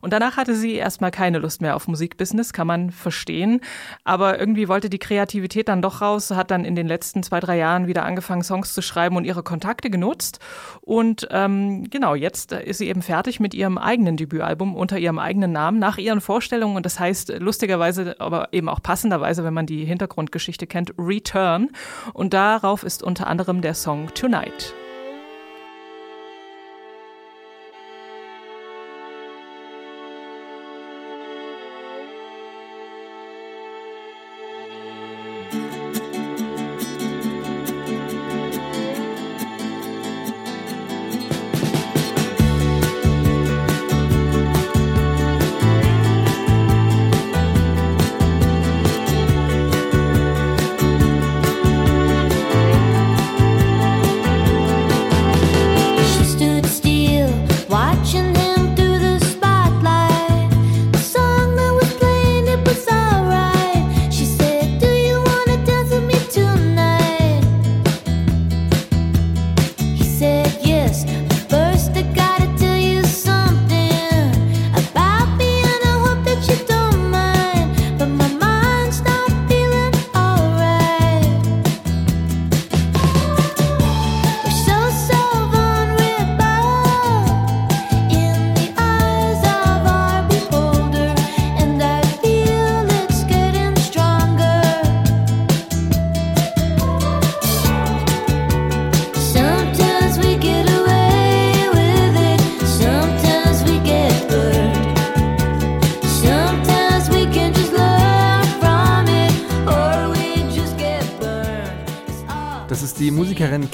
Und 0.00 0.12
danach 0.12 0.36
hatte 0.36 0.54
sie 0.54 0.74
erstmal 0.74 1.10
keine 1.10 1.38
Lust 1.38 1.60
mehr 1.60 1.76
auf 1.76 1.88
Musikbusiness, 1.88 2.52
kann 2.52 2.66
man 2.66 2.90
verstehen. 2.90 3.60
Aber 4.04 4.38
irgendwie 4.38 4.68
wollte 4.68 4.90
die 4.90 4.98
Kreativität 4.98 5.68
dann 5.68 5.82
doch 5.82 6.00
raus, 6.00 6.30
hat 6.30 6.50
dann 6.50 6.64
in 6.64 6.74
den 6.74 6.86
letzten 6.86 7.22
zwei, 7.22 7.40
drei 7.40 7.56
Jahren 7.58 7.86
wieder 7.86 8.04
angefangen, 8.04 8.42
Songs 8.42 8.74
zu 8.74 8.82
schreiben 8.82 9.16
und 9.16 9.24
ihre 9.24 9.42
Kontakte 9.42 9.90
genutzt. 9.90 10.40
Und 10.80 11.28
ähm, 11.30 11.88
genau, 11.90 12.14
jetzt 12.14 12.52
ist 12.52 12.78
sie 12.78 12.88
eben 12.88 13.02
fertig 13.02 13.40
mit 13.40 13.54
ihrem 13.54 13.78
eigenen 13.78 14.16
Debütalbum 14.16 14.74
unter 14.74 14.98
ihrem 14.98 15.18
eigenen 15.18 15.52
Namen, 15.52 15.78
nach 15.78 15.98
ihren 15.98 16.20
Vorstellungen. 16.20 16.76
Und 16.76 16.86
das 16.86 16.98
heißt 16.98 17.34
lustigerweise, 17.38 18.16
aber 18.18 18.52
eben 18.52 18.68
auch 18.68 18.82
passenderweise, 18.82 19.44
wenn 19.44 19.54
man 19.54 19.66
die 19.66 19.84
Hintergrundgeschichte 19.84 20.66
kennt, 20.66 20.92
Return. 20.98 21.68
Und 22.12 22.34
darauf 22.34 22.82
ist 22.82 23.02
unter 23.02 23.26
anderem 23.26 23.60
der 23.60 23.74
Song 23.74 24.08
Tonight. 24.14 24.74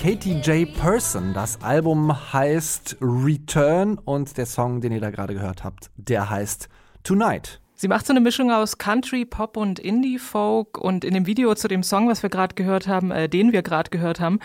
Katie 0.06 0.34
J. 0.34 0.72
Person. 0.72 1.34
Das 1.34 1.60
Album 1.62 2.32
heißt 2.32 2.98
Return 3.00 3.98
und 3.98 4.36
der 4.36 4.46
Song, 4.46 4.80
den 4.80 4.92
ihr 4.92 5.00
da 5.00 5.10
gerade 5.10 5.34
gehört 5.34 5.64
habt, 5.64 5.90
der 5.96 6.30
heißt 6.30 6.68
Tonight. 7.02 7.60
Sie 7.74 7.88
macht 7.88 8.06
so 8.06 8.12
eine 8.12 8.20
Mischung 8.20 8.52
aus 8.52 8.78
Country, 8.78 9.24
Pop 9.24 9.56
und 9.56 9.80
Indie-Folk 9.80 10.78
und 10.78 11.04
in 11.04 11.12
dem 11.12 11.26
Video 11.26 11.52
zu 11.56 11.66
dem 11.66 11.82
Song, 11.82 12.08
was 12.08 12.22
wir 12.22 12.30
gerade 12.30 12.54
gehört 12.54 12.86
haben, 12.86 13.10
äh, 13.10 13.28
den 13.28 13.52
wir 13.52 13.62
gerade 13.62 13.90
gehört 13.90 14.20
haben, 14.20 14.38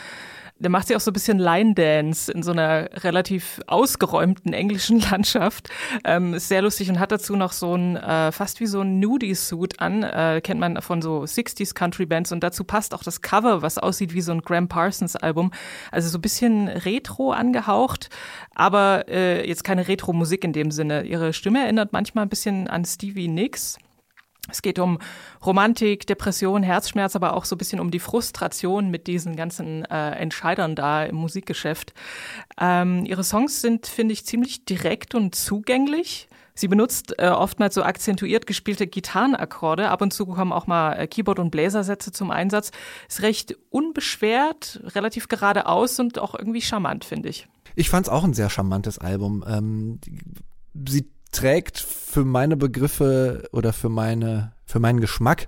da 0.62 0.70
macht 0.70 0.88
sie 0.88 0.96
auch 0.96 1.00
so 1.00 1.12
ein 1.12 1.14
bisschen 1.14 1.40
Line 1.40 1.74
Dance 1.74 2.32
in 2.32 2.44
so 2.44 2.52
einer 2.52 2.90
relativ 3.04 3.60
ausgeräumten 3.68 4.54
englischen 4.54 5.00
Landschaft. 5.12 5.70
Ähm, 6.06 6.34
ist 6.34 6.48
sehr 6.48 6.62
lustig 6.62 6.90
und 6.90 7.00
hat 7.00 7.12
dazu 7.12 7.36
noch 7.36 7.52
so 7.52 7.76
ein, 7.76 7.98
äh, 7.98 8.32
fast 8.32 8.60
wie 8.60 8.68
so 8.68 8.82
ein 8.82 9.00
Nudie-Suit 9.00 9.80
an, 9.80 10.04
äh, 10.04 10.42
kennt 10.44 10.60
man 10.60 10.82
von 10.82 11.02
so 11.02 11.24
60s 11.24 11.74
Country 11.74 12.06
Bands 12.06 12.32
und 12.32 12.44
dazu 12.44 12.64
passt 12.64 12.94
auch 12.94 13.04
das 13.04 13.22
Cover, 13.22 13.62
was 13.62 13.78
aussieht 13.78 14.14
wie 14.14 14.22
so 14.22 14.32
ein 14.32 14.42
Graham 14.42 14.68
Parsons 14.68 15.16
Album. 15.16 15.52
Also 15.92 16.10
so 16.10 16.18
ein 16.18 16.22
bisschen 16.22 16.68
retro 16.68 17.32
angehaucht, 17.32 18.10
aber 18.54 19.06
äh, 19.08 19.48
jetzt 19.48 19.64
keine 19.64 19.88
Retro-Musik 19.88 20.44
in 20.44 20.54
dem 20.54 20.72
Sinne. 20.72 21.04
Ihre 21.04 21.34
Stimme 21.34 21.64
erinnert 21.64 21.94
manchmal 21.94 22.26
ein 22.26 22.30
bisschen 22.30 22.68
an 22.68 22.86
Stevie 22.86 23.28
Nicks. 23.28 23.78
Es 24.50 24.62
geht 24.62 24.80
um 24.80 24.98
Romantik, 25.46 26.08
Depression, 26.08 26.64
Herzschmerz, 26.64 27.16
aber 27.16 27.36
auch 27.36 27.46
so 27.46 27.56
ein 27.56 27.58
bisschen 27.60 27.80
um 27.80 27.92
die 27.92 28.00
Frustration 28.00 28.90
mit 28.90 29.08
diesen 29.08 29.36
ganzen 29.36 29.86
äh, 29.86 30.12
Entscheidern 30.12 30.76
da 30.76 31.04
im 31.04 31.16
Musikgeschäft. 31.16 31.94
Ähm, 32.60 33.06
ihre 33.06 33.24
Songs 33.24 33.62
sind, 33.62 33.86
finde 33.86 34.14
ich, 34.14 34.26
ziemlich 34.26 34.66
direkt 34.66 35.14
und 35.14 35.36
zugänglich. 35.36 36.28
Sie 36.54 36.68
benutzt 36.68 37.16
äh, 37.18 37.30
oftmals 37.30 37.76
so 37.76 37.84
akzentuiert 37.84 38.46
gespielte 38.46 38.88
Gitarrenakkorde. 38.88 39.90
Ab 39.90 40.02
und 40.02 40.12
zu 40.12 40.26
kommen 40.26 40.52
auch 40.52 40.68
mal 40.68 40.94
äh, 40.94 41.08
Keyboard- 41.08 41.40
und 41.40 41.52
Bläsersätze 41.52 42.12
zum 42.12 42.32
Einsatz. 42.32 42.72
Ist 43.08 43.22
recht 43.22 43.56
unbeschwert, 43.70 44.82
relativ 44.96 45.28
geradeaus 45.28 46.00
und 46.00 46.20
auch 46.20 46.36
irgendwie 46.36 46.62
charmant, 46.62 47.06
finde 47.06 47.30
ich. 47.30 47.48
Ich 47.76 47.90
fand 47.90 48.08
es 48.08 48.12
auch 48.12 48.24
ein 48.24 48.34
sehr 48.34 48.50
charmantes 48.50 48.98
Album. 48.98 49.46
Ähm, 49.48 50.00
sie 50.88 51.08
trägt 51.32 51.80
für 51.80 52.26
meine 52.26 52.58
Begriffe 52.58 53.50
oder 53.52 53.74
für 53.74 53.90
meine, 53.90 54.54
für 54.66 54.80
meinen 54.80 55.00
Geschmack 55.00 55.48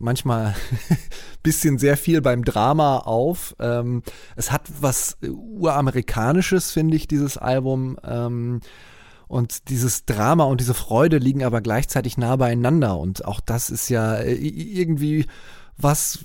manchmal 0.00 0.54
bisschen 1.42 1.78
sehr 1.78 1.96
viel 1.96 2.20
beim 2.20 2.44
Drama 2.44 2.98
auf. 2.98 3.56
Ähm, 3.58 4.02
es 4.36 4.52
hat 4.52 4.62
was 4.80 5.18
uramerikanisches, 5.22 6.70
finde 6.70 6.96
ich, 6.96 7.08
dieses 7.08 7.36
Album. 7.36 7.98
Ähm, 8.04 8.60
und 9.26 9.68
dieses 9.68 10.06
Drama 10.06 10.44
und 10.44 10.60
diese 10.60 10.72
Freude 10.72 11.18
liegen 11.18 11.44
aber 11.44 11.60
gleichzeitig 11.60 12.16
nah 12.16 12.36
beieinander. 12.36 12.98
Und 12.98 13.24
auch 13.26 13.40
das 13.40 13.68
ist 13.68 13.90
ja 13.90 14.16
äh, 14.16 14.32
irgendwie 14.34 15.26
was, 15.76 16.20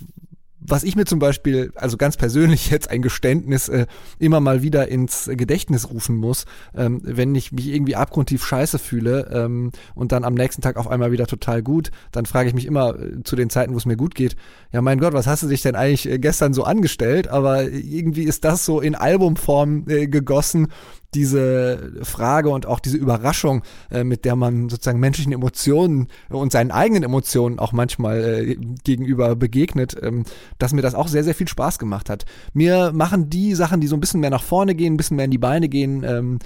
was 0.65 0.84
ich 0.84 0.96
mir 0.96 1.05
zum 1.05 1.20
Beispiel, 1.20 1.72
also 1.75 1.98
ganz 1.98 2.17
persönlich 2.17 2.70
jetzt 2.72 2.89
ein 2.89 3.01
Geständnis, 3.01 3.70
äh, 3.70 3.86
immer 4.20 4.39
mal 4.39 4.62
wieder 4.62 4.88
ins 4.88 5.29
Gedächtnis 5.32 5.89
rufen 5.89 6.15
muss, 6.15 6.46
ähm, 6.75 7.01
wenn 7.03 7.36
ich 7.36 7.51
mich 7.51 7.67
irgendwie 7.67 7.96
abgrundtief 7.96 8.46
scheiße 8.46 8.79
fühle 8.79 9.29
ähm, 9.32 9.72
und 9.96 10.12
dann 10.12 10.24
am 10.24 10.34
nächsten 10.34 10.62
Tag 10.62 10.77
auf 10.77 10.88
einmal 10.88 11.12
wieder 11.12 11.27
total 11.27 11.62
gut, 11.62 11.91
dann 12.12 12.25
frage 12.25 12.50
ich 12.50 12.55
mich 12.55 12.65
immer 12.65 13.00
äh, 13.00 13.24
zu 13.24 13.36
den 13.36 13.50
Zeiten, 13.50 13.74
wo 13.74 13.77
es 13.77 13.86
mir 13.86 13.98
gut 13.98 14.15
geht, 14.15 14.36
ja 14.72 14.82
mein 14.82 15.00
Gott, 15.00 15.13
was 15.13 15.27
hast 15.27 15.43
du 15.43 15.48
dich 15.48 15.62
denn 15.62 15.75
eigentlich 15.75 16.10
äh, 16.10 16.20
gestern 16.20 16.53
so 16.53 16.63
angestellt? 16.63 17.27
Aber 17.27 17.63
irgendwie 17.63 18.24
ist 18.24 18.43
das 18.43 18.65
so 18.65 18.82
in 18.82 18.96
Albumform 18.96 19.86
äh, 19.88 20.08
gegossen 20.08 20.67
diese 21.15 21.93
Frage 22.03 22.50
und 22.50 22.65
auch 22.65 22.79
diese 22.79 22.98
Überraschung, 22.98 23.63
äh, 23.91 24.03
mit 24.03 24.25
der 24.25 24.36
man 24.36 24.70
sozusagen 24.70 25.00
menschlichen 25.00 25.34
Emotionen 25.34 26.08
und 26.29 26.51
seinen 26.51 26.72
eigenen 26.72 27.03
Emotionen 27.03 27.60
auch 27.60 27.72
manchmal 27.72 28.24
äh, 28.24 28.58
gegenüber 28.84 29.36
begegnet, 29.36 29.96
ähm, 30.01 30.24
dass 30.58 30.74
mir 30.74 30.82
das 30.82 30.96
auch 30.96 31.08
sehr, 31.08 31.24
sehr 31.24 31.36
viel 31.36 31.48
Spaß 31.48 31.79
gemacht 31.79 32.10
hat. 32.10 32.25
Mir 32.53 32.91
machen 32.93 33.29
die 33.29 33.55
Sachen, 33.55 33.82
die 33.82 33.88
so 33.88 33.96
ein 33.96 34.00
bisschen 34.00 34.20
mehr 34.20 34.29
nach 34.29 34.43
vorne 34.43 34.75
gehen, 34.75 34.93
ein 34.93 34.98
bisschen 34.98 35.17
mehr 35.17 35.25
in 35.25 35.32
die 35.32 35.38
Beine 35.38 35.70
gehen, 35.70 36.03
ähm, 36.03 36.39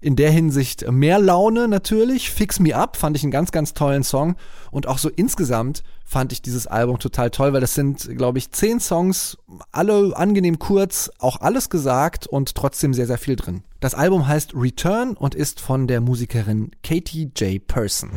in 0.00 0.16
der 0.16 0.30
Hinsicht 0.30 0.90
mehr 0.90 1.18
Laune 1.18 1.68
natürlich. 1.68 2.30
Fix 2.30 2.60
Me 2.60 2.74
Up 2.74 2.96
fand 2.96 3.16
ich 3.16 3.22
einen 3.22 3.32
ganz, 3.32 3.52
ganz 3.52 3.74
tollen 3.74 4.04
Song. 4.04 4.36
Und 4.70 4.86
auch 4.86 4.98
so 4.98 5.08
insgesamt 5.08 5.82
fand 6.04 6.32
ich 6.32 6.42
dieses 6.42 6.66
Album 6.66 6.98
total 6.98 7.30
toll, 7.30 7.52
weil 7.52 7.60
das 7.60 7.74
sind, 7.74 8.16
glaube 8.16 8.38
ich, 8.38 8.50
zehn 8.50 8.80
Songs, 8.80 9.38
alle 9.72 10.16
angenehm 10.16 10.58
kurz, 10.58 11.10
auch 11.18 11.40
alles 11.40 11.68
gesagt 11.70 12.26
und 12.26 12.54
trotzdem 12.54 12.94
sehr, 12.94 13.06
sehr 13.06 13.18
viel 13.18 13.36
drin. 13.36 13.62
Das 13.80 13.94
Album 13.94 14.26
heißt 14.26 14.54
Return 14.54 15.16
und 15.16 15.34
ist 15.34 15.60
von 15.60 15.86
der 15.86 16.00
Musikerin 16.00 16.70
Katie 16.82 17.30
J. 17.36 17.64
Person. 17.66 18.10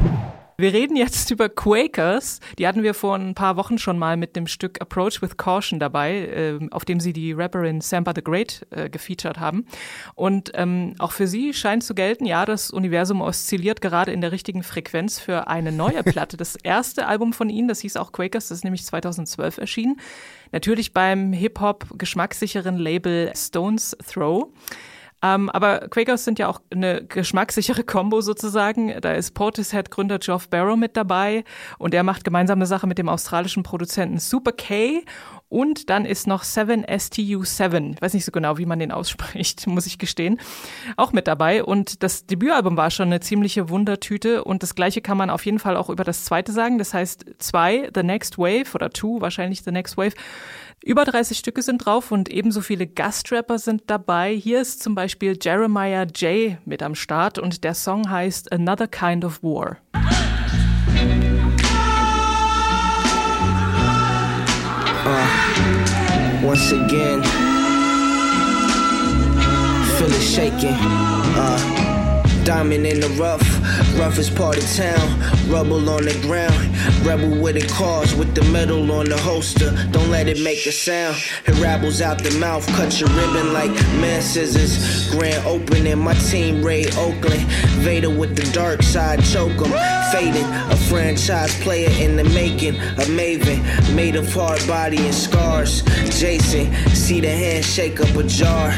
Wir 0.58 0.74
reden 0.74 0.96
jetzt 0.96 1.32
über 1.32 1.50
Quakers. 1.50 2.40
Die 2.58 2.68
hatten 2.68 2.84
wir 2.84 2.94
vor 2.94 3.16
ein 3.16 3.36
paar 3.36 3.58
Wochen 3.58 3.78
schon 3.78 3.98
mal 3.98 4.18
mit 4.18 4.36
dem 4.36 4.48
Stück 4.48 4.82
Approach 4.82 5.22
with 5.22 5.38
Caution 5.38 5.80
dabei, 5.80 6.28
äh, 6.28 6.60
auf 6.72 6.86
dem 6.86 7.00
sie 7.00 7.14
die 7.14 7.34
Rapperin 7.34 7.82
Sampa 7.82 8.14
the 8.16 8.24
Great 8.24 8.66
äh, 8.72 8.90
gefeatured 8.90 9.40
haben. 9.40 9.66
Und 10.16 10.52
ähm, 10.54 10.96
auch 11.00 11.12
für 11.12 11.28
sie 11.28 11.54
scheint 11.54 11.84
zu 11.84 11.96
gelten, 11.96 12.26
ja, 12.26 12.46
das 12.46 12.72
Universum 12.72 13.22
oszilliert 13.22 13.82
gerade 13.82 14.12
in 14.12 14.22
der 14.22 14.32
richtigen 14.32 14.64
Frequenz 14.64 15.20
für 15.20 15.48
eine 15.48 15.72
neue 15.72 16.04
Platte. 16.04 16.38
Das 16.38 16.56
erste 16.56 17.08
Album 17.08 17.34
von 17.34 17.50
ihnen, 17.50 17.68
das 17.68 17.80
hieß 17.80 17.98
auch 17.98 18.12
Quakers, 18.12 18.50
das 18.50 18.60
ist 18.60 18.64
nämlich 18.64 18.86
2012 18.86 19.58
erschienen. 19.58 20.00
Natürlich 20.52 20.94
beim 20.94 21.34
Hip-Hop 21.34 21.98
geschmackssicheren 21.98 22.78
Label 22.78 23.32
Stones 23.36 23.96
Throw. 24.06 24.50
Ähm, 25.22 25.50
aber 25.50 25.88
Quakers 25.90 26.26
sind 26.26 26.40
ja 26.40 26.48
auch 26.48 26.62
eine 26.72 27.06
geschmackssichere 27.06 27.84
Combo 27.84 28.22
sozusagen. 28.22 29.00
Da 29.02 29.14
ist 29.14 29.34
Portishead-Gründer 29.34 30.20
Geoff 30.20 30.50
Barrow 30.50 30.78
mit 30.78 30.98
dabei 30.98 31.44
und 31.78 31.94
er 31.94 32.04
macht 32.04 32.24
gemeinsame 32.24 32.66
Sache 32.66 32.88
mit 32.88 32.98
dem 32.98 33.10
australischen 33.10 33.64
Produzenten 33.64 34.20
Super 34.20 34.52
K 34.52 35.04
und 35.52 35.90
dann 35.90 36.06
ist 36.06 36.28
noch 36.28 36.46
7STU7, 36.46 37.96
ich 37.96 38.02
weiß 38.02 38.14
nicht 38.14 38.24
so 38.24 38.32
genau, 38.32 38.58
wie 38.58 38.66
man 38.66 38.80
den 38.80 38.94
ausspricht, 38.94 39.68
muss 39.68 39.86
ich 39.86 39.98
gestehen, 39.98 40.40
auch 40.96 41.12
mit 41.12 41.28
dabei. 41.28 41.66
Und 41.66 42.04
das 42.04 42.26
Debütalbum 42.26 42.78
war 42.78 42.90
schon 42.90 43.08
eine 43.08 43.20
ziemliche 43.20 43.68
Wundertüte. 43.68 44.46
Und 44.46 44.64
das 44.64 44.76
gleiche 44.76 45.02
kann 45.02 45.18
man 45.18 45.30
auf 45.30 45.46
jeden 45.46 45.60
Fall 45.60 45.76
auch 45.76 45.90
über 45.90 46.06
das 46.06 46.24
zweite 46.24 46.54
sagen. 46.54 46.78
Das 46.78 46.94
heißt 46.94 47.26
zwei, 47.40 47.90
The 47.94 48.02
Next 48.02 48.38
Wave 48.38 48.74
oder 48.74 48.92
Two, 48.92 49.20
wahrscheinlich 49.20 49.64
The 49.64 49.72
Next 49.72 49.98
Wave. 49.98 50.14
Über 50.84 51.06
30 51.06 51.38
Stücke 51.38 51.62
sind 51.62 51.86
drauf 51.86 52.12
und 52.12 52.28
ebenso 52.30 52.62
viele 52.62 52.88
Gastrapper 52.88 53.60
sind 53.60 53.84
dabei. 53.86 54.34
Hier 54.34 54.62
ist 54.62 54.82
zum 54.82 54.96
Beispiel 54.96 55.38
Jeremiah 55.40 56.06
J. 56.06 56.58
mit 56.66 56.82
am 56.82 56.96
Start 56.96 57.38
und 57.38 57.64
der 57.64 57.76
Song 57.76 58.10
heißt 58.10 58.52
Another 58.52 58.88
Kind 58.88 59.24
of 59.24 59.44
War. 59.44 59.78
Uh, 65.04 66.48
once 66.48 66.74
again, 66.74 67.22
feel 70.00 70.10
it 70.10 70.24
shaking. 70.24 70.76
Uh, 71.36 71.82
Diamond 72.44 72.88
in 72.88 73.02
the 73.02 73.10
rough, 73.22 73.44
roughest 74.00 74.36
part 74.36 74.58
of 74.58 74.64
town. 74.76 75.22
Rubble 75.48 75.88
on 75.88 76.06
the 76.06 76.14
ground, 76.26 76.74
rebel 77.04 77.42
with 77.42 77.56
a 77.58 77.68
cause 77.74 78.14
with 78.16 78.34
the 78.36 78.44
metal 78.52 78.92
on 78.92 79.06
the 79.06 79.18
holster. 79.18 79.72
Don't 79.92 80.10
let 80.10 80.28
it 80.28 80.42
make 80.42 80.66
a 80.66 80.72
sound. 80.72 81.18
It 81.46 81.60
rabbles 81.60 82.02
out 82.02 82.24
the 82.24 82.32
mouth, 82.40 82.66
cut 82.76 83.00
your 83.00 83.10
ribbon 83.10 83.54
like 83.54 83.72
man 84.00 84.22
scissors. 84.22 85.10
Grand 85.12 85.46
opening, 85.46 86.00
my 86.00 86.14
team 86.14 86.64
raid 86.64 86.96
Oakland. 86.98 87.44
Vader 87.82 88.10
with 88.10 88.36
the 88.36 88.50
dark 88.52 88.84
side, 88.84 89.24
Choke 89.24 89.62
'em. 89.62 89.72
Fading, 90.12 90.46
a 90.46 90.78
franchise 90.90 91.54
player 91.62 91.90
in 92.00 92.16
the 92.16 92.24
making. 92.26 92.76
A 92.76 93.06
maven, 93.18 93.60
made 93.96 94.16
of 94.16 94.32
hard 94.34 94.66
body 94.68 94.98
and 94.98 95.16
scars. 95.16 95.84
Jason, 96.20 96.74
see 96.94 97.20
the 97.22 97.30
handshake 97.30 98.00
up 98.00 98.16
a 98.16 98.24
jar. 98.24 98.70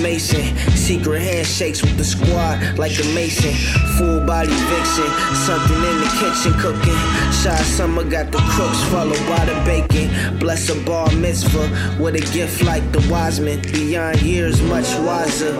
Mason, 0.00 0.44
secret 0.76 1.22
handshakes 1.22 1.82
with 1.82 1.96
the 1.96 2.04
squad 2.04 2.78
like 2.78 2.98
a 3.00 3.04
Mason. 3.14 3.54
Full 3.96 4.20
body 4.26 4.52
vixen, 4.70 5.10
something 5.46 5.82
in 5.90 5.96
the 6.02 6.10
kitchen 6.20 6.52
cooking. 6.60 7.00
Shy 7.42 7.56
summer 7.64 8.04
got 8.04 8.30
the 8.30 8.38
crooks 8.38 8.82
followed 8.84 9.26
by 9.26 9.44
the 9.44 9.54
bacon. 9.64 10.38
Bless 10.38 10.68
a 10.68 10.80
bar 10.84 11.10
mitzvah 11.12 11.98
with 12.00 12.14
a 12.14 12.32
gift 12.32 12.62
like 12.62 12.84
the 12.92 13.00
Wiseman. 13.10 13.60
Beyond 13.62 14.22
years, 14.22 14.60
much 14.62 14.88
wiser. 15.00 15.52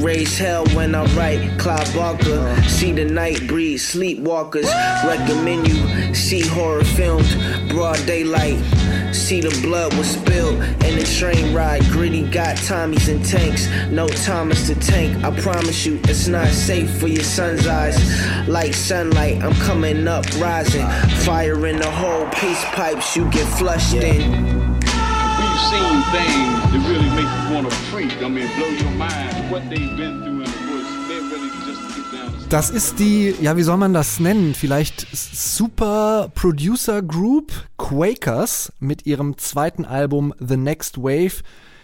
Raise 0.00 0.38
hell 0.38 0.66
when 0.68 0.94
I 0.94 1.04
write. 1.16 1.58
Clyde 1.58 1.92
Barker. 1.94 2.62
See 2.68 2.92
the 2.92 3.04
night 3.04 3.46
breed, 3.46 3.78
sleepwalkers. 3.78 4.68
Recommend 5.04 5.68
you 5.68 6.14
see 6.14 6.40
horror 6.40 6.84
filmed, 6.84 7.28
broad 7.68 8.04
daylight. 8.06 8.58
See 9.12 9.40
the 9.40 9.50
blood 9.62 9.94
was 9.94 10.10
spilled 10.10 10.62
in 10.84 10.98
the 10.98 11.04
train 11.18 11.54
ride. 11.54 11.82
Gritty 11.84 12.28
got 12.30 12.56
Tommies 12.56 13.08
and 13.08 13.24
tanks. 13.24 13.68
No 13.90 14.06
Thomas 14.08 14.66
to 14.66 14.74
tank. 14.74 15.24
I 15.24 15.30
promise 15.40 15.84
you, 15.86 16.00
it's 16.04 16.28
not 16.28 16.48
safe 16.48 16.90
for 16.98 17.08
your 17.08 17.24
son's 17.24 17.66
eyes. 17.66 17.96
Like 18.48 18.74
sunlight, 18.74 19.42
I'm 19.42 19.54
coming 19.54 20.06
up, 20.06 20.24
rising. 20.38 20.86
Fire 21.24 21.66
in 21.66 21.78
the 21.78 21.90
hole, 21.90 22.26
peace 22.32 22.64
pipes, 22.66 23.16
you 23.16 23.30
get 23.30 23.46
flushed 23.58 23.94
in. 23.94 24.32
We've 24.32 25.60
seen 25.70 26.02
things 26.12 26.58
that 26.72 26.86
really 26.88 27.10
make 27.10 27.48
you 27.48 27.54
want 27.54 27.70
to 27.70 27.76
freak. 27.90 28.22
I 28.22 28.28
mean, 28.28 28.48
blow 28.56 28.68
your 28.68 28.90
mind. 28.92 29.50
What 29.50 29.68
they've 29.70 29.96
been 29.96 30.22
through 30.22 30.27
Das 32.48 32.70
ist 32.70 32.98
die, 32.98 33.34
ja, 33.42 33.58
wie 33.58 33.62
soll 33.62 33.76
man 33.76 33.92
das 33.92 34.20
nennen? 34.20 34.54
Vielleicht 34.54 35.06
Super 35.12 36.30
Producer 36.34 37.02
Group 37.02 37.52
Quakers 37.76 38.72
mit 38.80 39.04
ihrem 39.04 39.36
zweiten 39.36 39.84
Album 39.84 40.32
The 40.38 40.56
Next 40.56 40.96
Wave. 40.96 41.42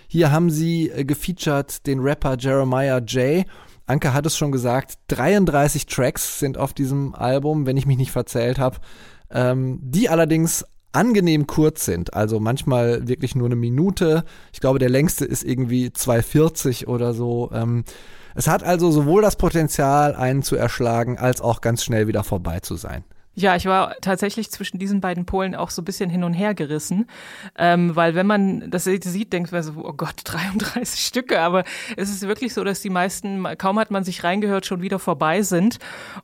Hier 0.08 0.32
haben 0.32 0.48
sie 0.48 0.88
äh, 0.88 1.04
gefeatured 1.04 1.86
den 1.86 2.00
Rapper 2.00 2.38
Jeremiah 2.38 3.00
J. 3.00 3.44
Anke 3.84 4.14
hat 4.14 4.24
es 4.24 4.38
schon 4.38 4.52
gesagt, 4.52 4.94
33 5.08 5.84
Tracks 5.84 6.38
sind 6.38 6.56
auf 6.56 6.72
diesem 6.72 7.14
Album, 7.14 7.66
wenn 7.66 7.76
ich 7.76 7.84
mich 7.84 7.98
nicht 7.98 8.12
verzählt 8.12 8.58
habe, 8.58 8.78
ähm, 9.30 9.78
die 9.82 10.08
allerdings 10.08 10.64
angenehm 10.92 11.46
kurz 11.46 11.84
sind. 11.84 12.14
Also 12.14 12.40
manchmal 12.40 13.06
wirklich 13.06 13.34
nur 13.34 13.46
eine 13.46 13.56
Minute. 13.56 14.24
Ich 14.54 14.60
glaube, 14.60 14.78
der 14.78 14.88
längste 14.88 15.26
ist 15.26 15.44
irgendwie 15.44 15.88
2,40 15.88 16.86
oder 16.86 17.12
so. 17.12 17.50
Ähm, 17.52 17.84
es 18.34 18.48
hat 18.48 18.62
also 18.62 18.90
sowohl 18.90 19.22
das 19.22 19.36
Potenzial, 19.36 20.14
einen 20.14 20.42
zu 20.42 20.56
erschlagen, 20.56 21.18
als 21.18 21.40
auch 21.40 21.60
ganz 21.60 21.84
schnell 21.84 22.06
wieder 22.08 22.24
vorbei 22.24 22.60
zu 22.60 22.76
sein. 22.76 23.04
Ja, 23.36 23.56
ich 23.56 23.66
war 23.66 23.96
tatsächlich 24.00 24.50
zwischen 24.52 24.78
diesen 24.78 25.00
beiden 25.00 25.26
Polen 25.26 25.56
auch 25.56 25.70
so 25.70 25.82
ein 25.82 25.84
bisschen 25.84 26.08
hin 26.08 26.22
und 26.22 26.34
her 26.34 26.54
gerissen, 26.54 27.08
ähm, 27.58 27.96
weil 27.96 28.14
wenn 28.14 28.28
man 28.28 28.70
das 28.70 28.84
sieht, 28.84 29.32
denkt 29.32 29.50
man 29.50 29.62
so, 29.62 29.72
oh 29.76 29.92
Gott, 29.92 30.14
33 30.24 31.00
Stücke, 31.00 31.40
aber 31.40 31.64
es 31.96 32.10
ist 32.10 32.26
wirklich 32.28 32.54
so, 32.54 32.62
dass 32.62 32.80
die 32.80 32.90
meisten, 32.90 33.44
kaum 33.58 33.80
hat 33.80 33.90
man 33.90 34.04
sich 34.04 34.22
reingehört, 34.22 34.66
schon 34.66 34.82
wieder 34.82 35.00
vorbei 35.00 35.42
sind. 35.42 35.78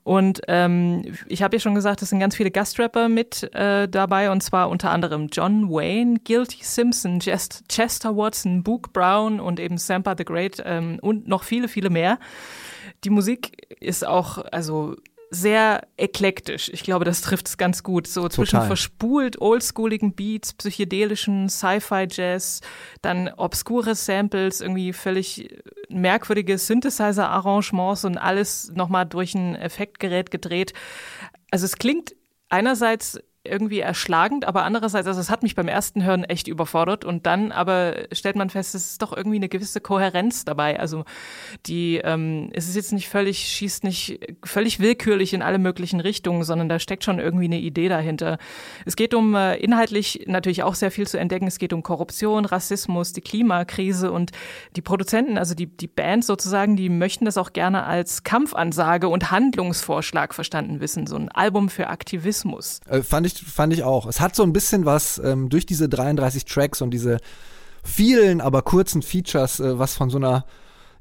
Und 0.04 0.40
ähm, 0.46 1.02
ich 1.26 1.42
habe 1.42 1.56
ja 1.56 1.60
schon 1.60 1.74
gesagt, 1.74 2.00
es 2.02 2.10
sind 2.10 2.20
ganz 2.20 2.36
viele 2.36 2.52
Gastrapper 2.52 3.08
mit 3.08 3.52
äh, 3.54 3.88
dabei 3.88 4.30
und 4.30 4.42
zwar 4.42 4.70
unter 4.70 4.90
anderem 4.90 5.28
John 5.32 5.68
Wayne, 5.68 6.20
Guilty 6.24 6.62
Simpson, 6.62 7.18
Just, 7.18 7.64
Chester 7.68 8.16
Watson, 8.16 8.62
Book 8.62 8.92
Brown 8.92 9.40
und 9.40 9.58
eben 9.58 9.78
Sampa 9.78 10.14
the 10.16 10.24
Great 10.24 10.62
ähm, 10.64 10.98
und 11.02 11.26
noch 11.26 11.42
viele, 11.42 11.66
viele 11.66 11.90
mehr. 11.90 12.20
Die 13.02 13.10
Musik 13.10 13.66
ist 13.80 14.06
auch, 14.06 14.38
also 14.52 14.94
sehr 15.30 15.86
eklektisch. 15.96 16.68
Ich 16.72 16.82
glaube, 16.82 17.04
das 17.04 17.20
trifft 17.20 17.46
es 17.46 17.56
ganz 17.56 17.84
gut. 17.84 18.08
So 18.08 18.22
Total. 18.22 18.34
zwischen 18.34 18.62
verspult 18.62 19.40
oldschooligen 19.40 20.12
Beats, 20.12 20.52
psychedelischen 20.54 21.48
Sci-Fi-Jazz, 21.48 22.60
dann 23.00 23.28
obskure 23.36 23.94
Samples, 23.94 24.60
irgendwie 24.60 24.92
völlig 24.92 25.62
merkwürdige 25.88 26.58
Synthesizer-Arrangements 26.58 28.04
und 28.04 28.18
alles 28.18 28.72
nochmal 28.74 29.06
durch 29.06 29.34
ein 29.34 29.54
Effektgerät 29.54 30.32
gedreht. 30.32 30.72
Also 31.52 31.64
es 31.64 31.76
klingt 31.76 32.14
einerseits 32.48 33.20
irgendwie 33.42 33.80
erschlagend, 33.80 34.44
aber 34.44 34.64
andererseits, 34.64 35.06
also 35.06 35.18
es 35.18 35.30
hat 35.30 35.42
mich 35.42 35.54
beim 35.54 35.66
ersten 35.66 36.04
Hören 36.04 36.24
echt 36.24 36.46
überfordert 36.46 37.06
und 37.06 37.24
dann 37.24 37.52
aber 37.52 37.94
stellt 38.12 38.36
man 38.36 38.50
fest, 38.50 38.74
es 38.74 38.92
ist 38.92 39.02
doch 39.02 39.16
irgendwie 39.16 39.36
eine 39.36 39.48
gewisse 39.48 39.80
Kohärenz 39.80 40.44
dabei. 40.44 40.78
Also 40.78 41.04
die, 41.64 42.02
ähm, 42.04 42.50
es 42.52 42.68
ist 42.68 42.76
jetzt 42.76 42.92
nicht 42.92 43.08
völlig, 43.08 43.38
schießt 43.38 43.84
nicht 43.84 44.20
völlig 44.44 44.78
willkürlich 44.78 45.32
in 45.32 45.40
alle 45.40 45.58
möglichen 45.58 46.00
Richtungen, 46.00 46.44
sondern 46.44 46.68
da 46.68 46.78
steckt 46.78 47.02
schon 47.02 47.18
irgendwie 47.18 47.46
eine 47.46 47.58
Idee 47.58 47.88
dahinter. 47.88 48.36
Es 48.84 48.94
geht 48.94 49.14
um 49.14 49.34
äh, 49.34 49.56
inhaltlich 49.56 50.24
natürlich 50.26 50.62
auch 50.62 50.74
sehr 50.74 50.90
viel 50.90 51.08
zu 51.08 51.18
entdecken. 51.18 51.46
Es 51.46 51.58
geht 51.58 51.72
um 51.72 51.82
Korruption, 51.82 52.44
Rassismus, 52.44 53.14
die 53.14 53.22
Klimakrise 53.22 54.12
und 54.12 54.32
die 54.76 54.82
Produzenten, 54.82 55.38
also 55.38 55.54
die, 55.54 55.66
die 55.66 55.88
Bands 55.88 56.26
sozusagen, 56.26 56.76
die 56.76 56.90
möchten 56.90 57.24
das 57.24 57.38
auch 57.38 57.54
gerne 57.54 57.84
als 57.84 58.22
Kampfansage 58.22 59.08
und 59.08 59.30
Handlungsvorschlag 59.30 60.34
verstanden 60.34 60.80
wissen. 60.80 61.06
So 61.06 61.16
ein 61.16 61.30
Album 61.30 61.70
für 61.70 61.86
Aktivismus. 61.86 62.80
Äh, 62.86 63.02
fand 63.02 63.26
ich 63.26 63.29
ich, 63.32 63.42
fand 63.42 63.72
ich 63.72 63.82
auch. 63.82 64.06
Es 64.06 64.20
hat 64.20 64.34
so 64.34 64.42
ein 64.42 64.52
bisschen 64.52 64.84
was 64.84 65.18
ähm, 65.18 65.48
durch 65.48 65.66
diese 65.66 65.88
33 65.88 66.44
Tracks 66.44 66.82
und 66.82 66.90
diese 66.90 67.18
vielen, 67.82 68.40
aber 68.40 68.62
kurzen 68.62 69.02
Features, 69.02 69.60
äh, 69.60 69.78
was 69.78 69.94
von 69.94 70.10
so 70.10 70.18
einer 70.18 70.44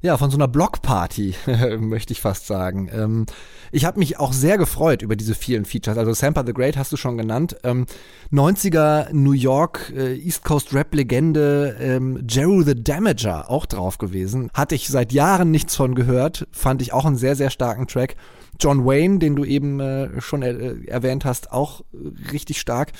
ja, 0.02 0.16
von 0.16 0.30
so 0.30 0.36
einer 0.36 0.48
Blockparty, 0.48 1.34
möchte 1.78 2.12
ich 2.12 2.20
fast 2.20 2.46
sagen. 2.46 2.90
Ähm, 2.92 3.26
ich 3.70 3.84
habe 3.84 3.98
mich 3.98 4.18
auch 4.18 4.32
sehr 4.32 4.56
gefreut 4.56 5.02
über 5.02 5.14
diese 5.14 5.34
vielen 5.34 5.64
Features. 5.64 5.98
Also 5.98 6.12
Sampa 6.12 6.44
the 6.44 6.54
Great 6.54 6.76
hast 6.76 6.90
du 6.92 6.96
schon 6.96 7.18
genannt. 7.18 7.56
Ähm, 7.64 7.86
90er 8.32 9.12
New 9.12 9.32
York, 9.32 9.92
äh, 9.94 10.14
East 10.16 10.44
Coast 10.44 10.72
Rap-Legende, 10.72 11.76
ähm, 11.80 12.24
Jeru 12.28 12.62
the 12.62 12.82
Damager 12.82 13.50
auch 13.50 13.66
drauf 13.66 13.98
gewesen. 13.98 14.50
Hatte 14.54 14.74
ich 14.74 14.88
seit 14.88 15.12
Jahren 15.12 15.50
nichts 15.50 15.76
von 15.76 15.94
gehört. 15.94 16.46
Fand 16.50 16.80
ich 16.80 16.92
auch 16.92 17.04
einen 17.04 17.16
sehr, 17.16 17.36
sehr 17.36 17.50
starken 17.50 17.86
Track. 17.86 18.16
John 18.58 18.84
Wayne, 18.84 19.18
den 19.18 19.36
du 19.36 19.44
eben 19.44 19.80
äh, 19.80 20.20
schon 20.20 20.42
äh, 20.42 20.74
erwähnt 20.86 21.24
hast, 21.24 21.52
auch 21.52 21.80
äh, 21.92 22.30
richtig 22.32 22.60
stark. 22.60 22.92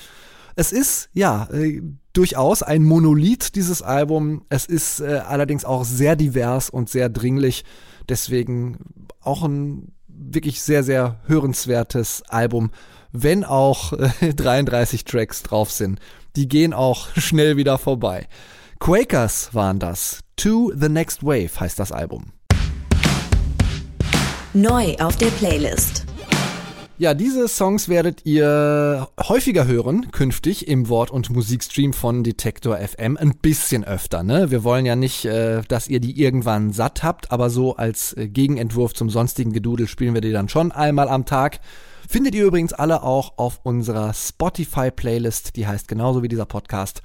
Es 0.55 0.71
ist, 0.71 1.09
ja, 1.13 1.47
äh, 1.51 1.81
durchaus 2.13 2.63
ein 2.63 2.83
Monolith, 2.83 3.55
dieses 3.55 3.81
Album. 3.81 4.43
Es 4.49 4.65
ist 4.65 4.99
äh, 4.99 5.21
allerdings 5.25 5.65
auch 5.65 5.85
sehr 5.85 6.15
divers 6.15 6.69
und 6.69 6.89
sehr 6.89 7.09
dringlich. 7.09 7.63
Deswegen 8.09 8.77
auch 9.21 9.43
ein 9.43 9.93
wirklich 10.07 10.61
sehr, 10.61 10.83
sehr 10.83 11.19
hörenswertes 11.25 12.23
Album, 12.27 12.71
wenn 13.11 13.43
auch 13.43 13.93
äh, 13.93 14.33
33 14.35 15.05
Tracks 15.05 15.43
drauf 15.43 15.71
sind. 15.71 15.99
Die 16.35 16.47
gehen 16.47 16.73
auch 16.73 17.09
schnell 17.15 17.57
wieder 17.57 17.77
vorbei. 17.77 18.27
Quakers 18.79 19.53
waren 19.53 19.79
das. 19.79 20.19
To 20.37 20.71
the 20.75 20.89
Next 20.89 21.23
Wave 21.23 21.59
heißt 21.59 21.77
das 21.77 21.91
Album. 21.91 22.31
Neu 24.53 24.95
auf 24.99 25.15
der 25.17 25.27
Playlist. 25.27 26.05
Ja, 27.01 27.15
diese 27.15 27.47
Songs 27.47 27.89
werdet 27.89 28.27
ihr 28.27 29.07
häufiger 29.19 29.65
hören, 29.65 30.11
künftig 30.11 30.67
im 30.67 30.87
Wort- 30.87 31.09
und 31.09 31.31
Musikstream 31.31 31.93
von 31.93 32.23
Detektor 32.23 32.77
FM. 32.77 33.17
Ein 33.17 33.37
bisschen 33.37 33.83
öfter, 33.83 34.21
ne? 34.21 34.51
Wir 34.51 34.63
wollen 34.63 34.85
ja 34.85 34.95
nicht, 34.95 35.25
äh, 35.25 35.63
dass 35.67 35.87
ihr 35.87 35.99
die 35.99 36.21
irgendwann 36.21 36.71
satt 36.73 37.01
habt, 37.01 37.31
aber 37.31 37.49
so 37.49 37.75
als 37.75 38.15
äh, 38.17 38.27
Gegenentwurf 38.27 38.93
zum 38.93 39.09
sonstigen 39.09 39.51
Gedudel 39.51 39.87
spielen 39.87 40.13
wir 40.13 40.21
die 40.21 40.31
dann 40.31 40.47
schon 40.47 40.71
einmal 40.71 41.09
am 41.09 41.25
Tag. 41.25 41.59
Findet 42.07 42.35
ihr 42.35 42.45
übrigens 42.45 42.71
alle 42.71 43.01
auch 43.01 43.35
auf 43.39 43.61
unserer 43.63 44.13
Spotify-Playlist, 44.13 45.55
die 45.55 45.65
heißt 45.65 45.87
genauso 45.87 46.21
wie 46.21 46.27
dieser 46.27 46.45
Podcast. 46.45 47.01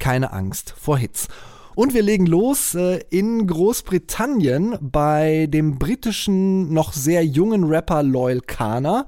Keine 0.00 0.32
Angst 0.32 0.74
vor 0.74 0.96
Hits. 0.96 1.28
Und 1.74 1.92
wir 1.92 2.02
legen 2.02 2.26
los 2.26 2.74
äh, 2.74 3.00
in 3.10 3.46
Großbritannien 3.46 4.78
bei 4.80 5.46
dem 5.48 5.78
britischen, 5.78 6.72
noch 6.72 6.92
sehr 6.92 7.24
jungen 7.24 7.64
Rapper 7.64 8.02
Loyal 8.02 8.40
Kana. 8.40 9.06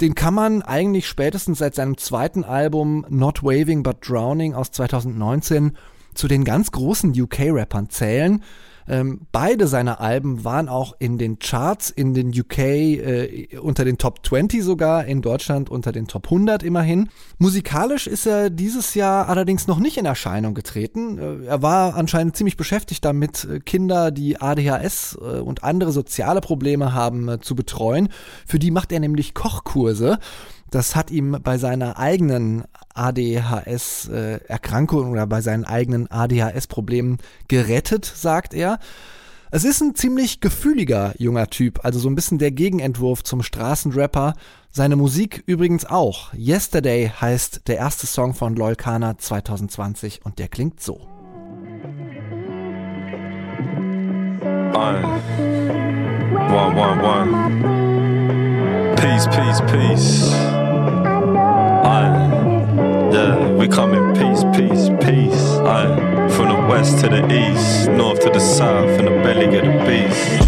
Den 0.00 0.14
kann 0.14 0.34
man 0.34 0.62
eigentlich 0.62 1.06
spätestens 1.06 1.58
seit 1.58 1.74
seinem 1.74 1.96
zweiten 1.96 2.44
Album 2.44 3.06
Not 3.08 3.42
Waving 3.42 3.82
But 3.82 3.98
Drowning 4.06 4.54
aus 4.54 4.70
2019 4.72 5.76
zu 6.12 6.28
den 6.28 6.44
ganz 6.44 6.72
großen 6.72 7.18
UK-Rappern 7.18 7.88
zählen. 7.88 8.42
Ähm, 8.88 9.26
beide 9.32 9.66
seiner 9.66 10.00
Alben 10.00 10.44
waren 10.44 10.68
auch 10.68 10.94
in 10.98 11.18
den 11.18 11.38
Charts 11.38 11.90
in 11.90 12.14
den 12.14 12.28
UK 12.28 12.58
äh, 12.58 13.58
unter 13.60 13.84
den 13.84 13.98
Top 13.98 14.24
20 14.24 14.62
sogar, 14.62 15.04
in 15.04 15.22
Deutschland 15.22 15.70
unter 15.70 15.92
den 15.92 16.06
Top 16.06 16.26
100 16.26 16.62
immerhin. 16.62 17.08
Musikalisch 17.38 18.06
ist 18.06 18.26
er 18.26 18.50
dieses 18.50 18.94
Jahr 18.94 19.28
allerdings 19.28 19.66
noch 19.66 19.78
nicht 19.78 19.96
in 19.96 20.06
Erscheinung 20.06 20.54
getreten. 20.54 21.18
Äh, 21.18 21.46
er 21.46 21.62
war 21.62 21.96
anscheinend 21.96 22.36
ziemlich 22.36 22.56
beschäftigt 22.56 23.04
damit, 23.04 23.44
äh, 23.44 23.60
Kinder, 23.60 24.10
die 24.10 24.40
ADHS 24.40 25.18
äh, 25.20 25.40
und 25.40 25.64
andere 25.64 25.92
soziale 25.92 26.40
Probleme 26.40 26.92
haben, 26.94 27.28
äh, 27.28 27.40
zu 27.40 27.54
betreuen. 27.54 28.08
Für 28.46 28.58
die 28.58 28.70
macht 28.70 28.92
er 28.92 29.00
nämlich 29.00 29.34
Kochkurse. 29.34 30.18
Das 30.70 30.96
hat 30.96 31.10
ihm 31.10 31.38
bei 31.42 31.58
seiner 31.58 31.98
eigenen 31.98 32.64
ADHS-Erkrankung 32.94 35.08
äh, 35.08 35.10
oder 35.10 35.26
bei 35.26 35.40
seinen 35.40 35.64
eigenen 35.64 36.08
ADHS-Problemen 36.10 37.18
gerettet, 37.48 38.04
sagt 38.04 38.54
er. 38.54 38.78
Es 39.52 39.64
ist 39.64 39.80
ein 39.80 39.94
ziemlich 39.94 40.40
gefühliger 40.40 41.14
junger 41.18 41.46
Typ, 41.46 41.84
also 41.84 42.00
so 42.00 42.10
ein 42.10 42.16
bisschen 42.16 42.38
der 42.38 42.50
Gegenentwurf 42.50 43.22
zum 43.22 43.42
Straßenrapper. 43.42 44.34
Seine 44.70 44.96
Musik 44.96 45.44
übrigens 45.46 45.86
auch. 45.86 46.34
Yesterday 46.34 47.12
heißt 47.20 47.68
der 47.68 47.76
erste 47.76 48.06
Song 48.06 48.34
von 48.34 48.56
Loyal 48.56 48.76
Kana 48.76 49.16
2020 49.16 50.24
und 50.24 50.40
der 50.40 50.48
klingt 50.48 50.82
so. 50.82 51.00
One, 56.48 56.76
one, 56.76 57.02
one. 57.02 57.32
Peace, 58.96 59.26
peace, 59.28 59.60
peace. 59.70 60.55
Yeah, 63.12 63.52
we 63.52 63.68
come 63.68 63.94
in 63.94 64.12
peace, 64.14 64.44
peace, 64.56 64.88
peace. 65.04 65.56
Aye. 65.58 66.28
From 66.30 66.48
the 66.48 66.66
west 66.68 66.98
to 67.00 67.08
the 67.08 67.22
east, 67.32 67.90
north 67.90 68.20
to 68.20 68.30
the 68.30 68.40
south, 68.40 68.98
in 68.98 69.04
the 69.06 69.10
belly 69.22 69.46
of 69.58 69.64
the 69.64 69.72
beast. 69.86 70.42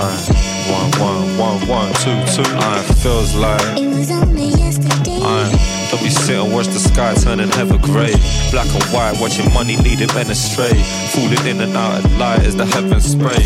Aye. 0.00 0.40
One, 0.70 0.90
one, 1.00 1.38
one, 1.38 1.68
one, 1.68 1.92
two, 1.94 2.16
two. 2.34 2.50
Aye, 2.56 2.82
feels 3.02 3.34
like. 3.34 3.78
It 3.78 3.88
was 3.88 4.10
only 4.10 4.48
yesterday. 4.48 5.20
Aye 5.22 5.63
Then 5.94 6.02
we 6.02 6.10
sit 6.10 6.34
and 6.34 6.52
watch 6.52 6.66
the 6.66 6.82
sky 6.82 7.14
turning 7.14 7.50
heather 7.54 7.78
grey. 7.78 8.10
Black 8.50 8.66
and 8.66 8.82
white, 8.90 9.14
watching 9.20 9.46
money 9.54 9.76
leading 9.76 10.10
men 10.10 10.28
astray. 10.28 10.74
Falling 11.14 11.46
in 11.46 11.60
and 11.60 11.76
out 11.76 12.02
of 12.02 12.18
light 12.18 12.42
as 12.42 12.56
the 12.56 12.66
heavens 12.66 13.04
spray. 13.14 13.38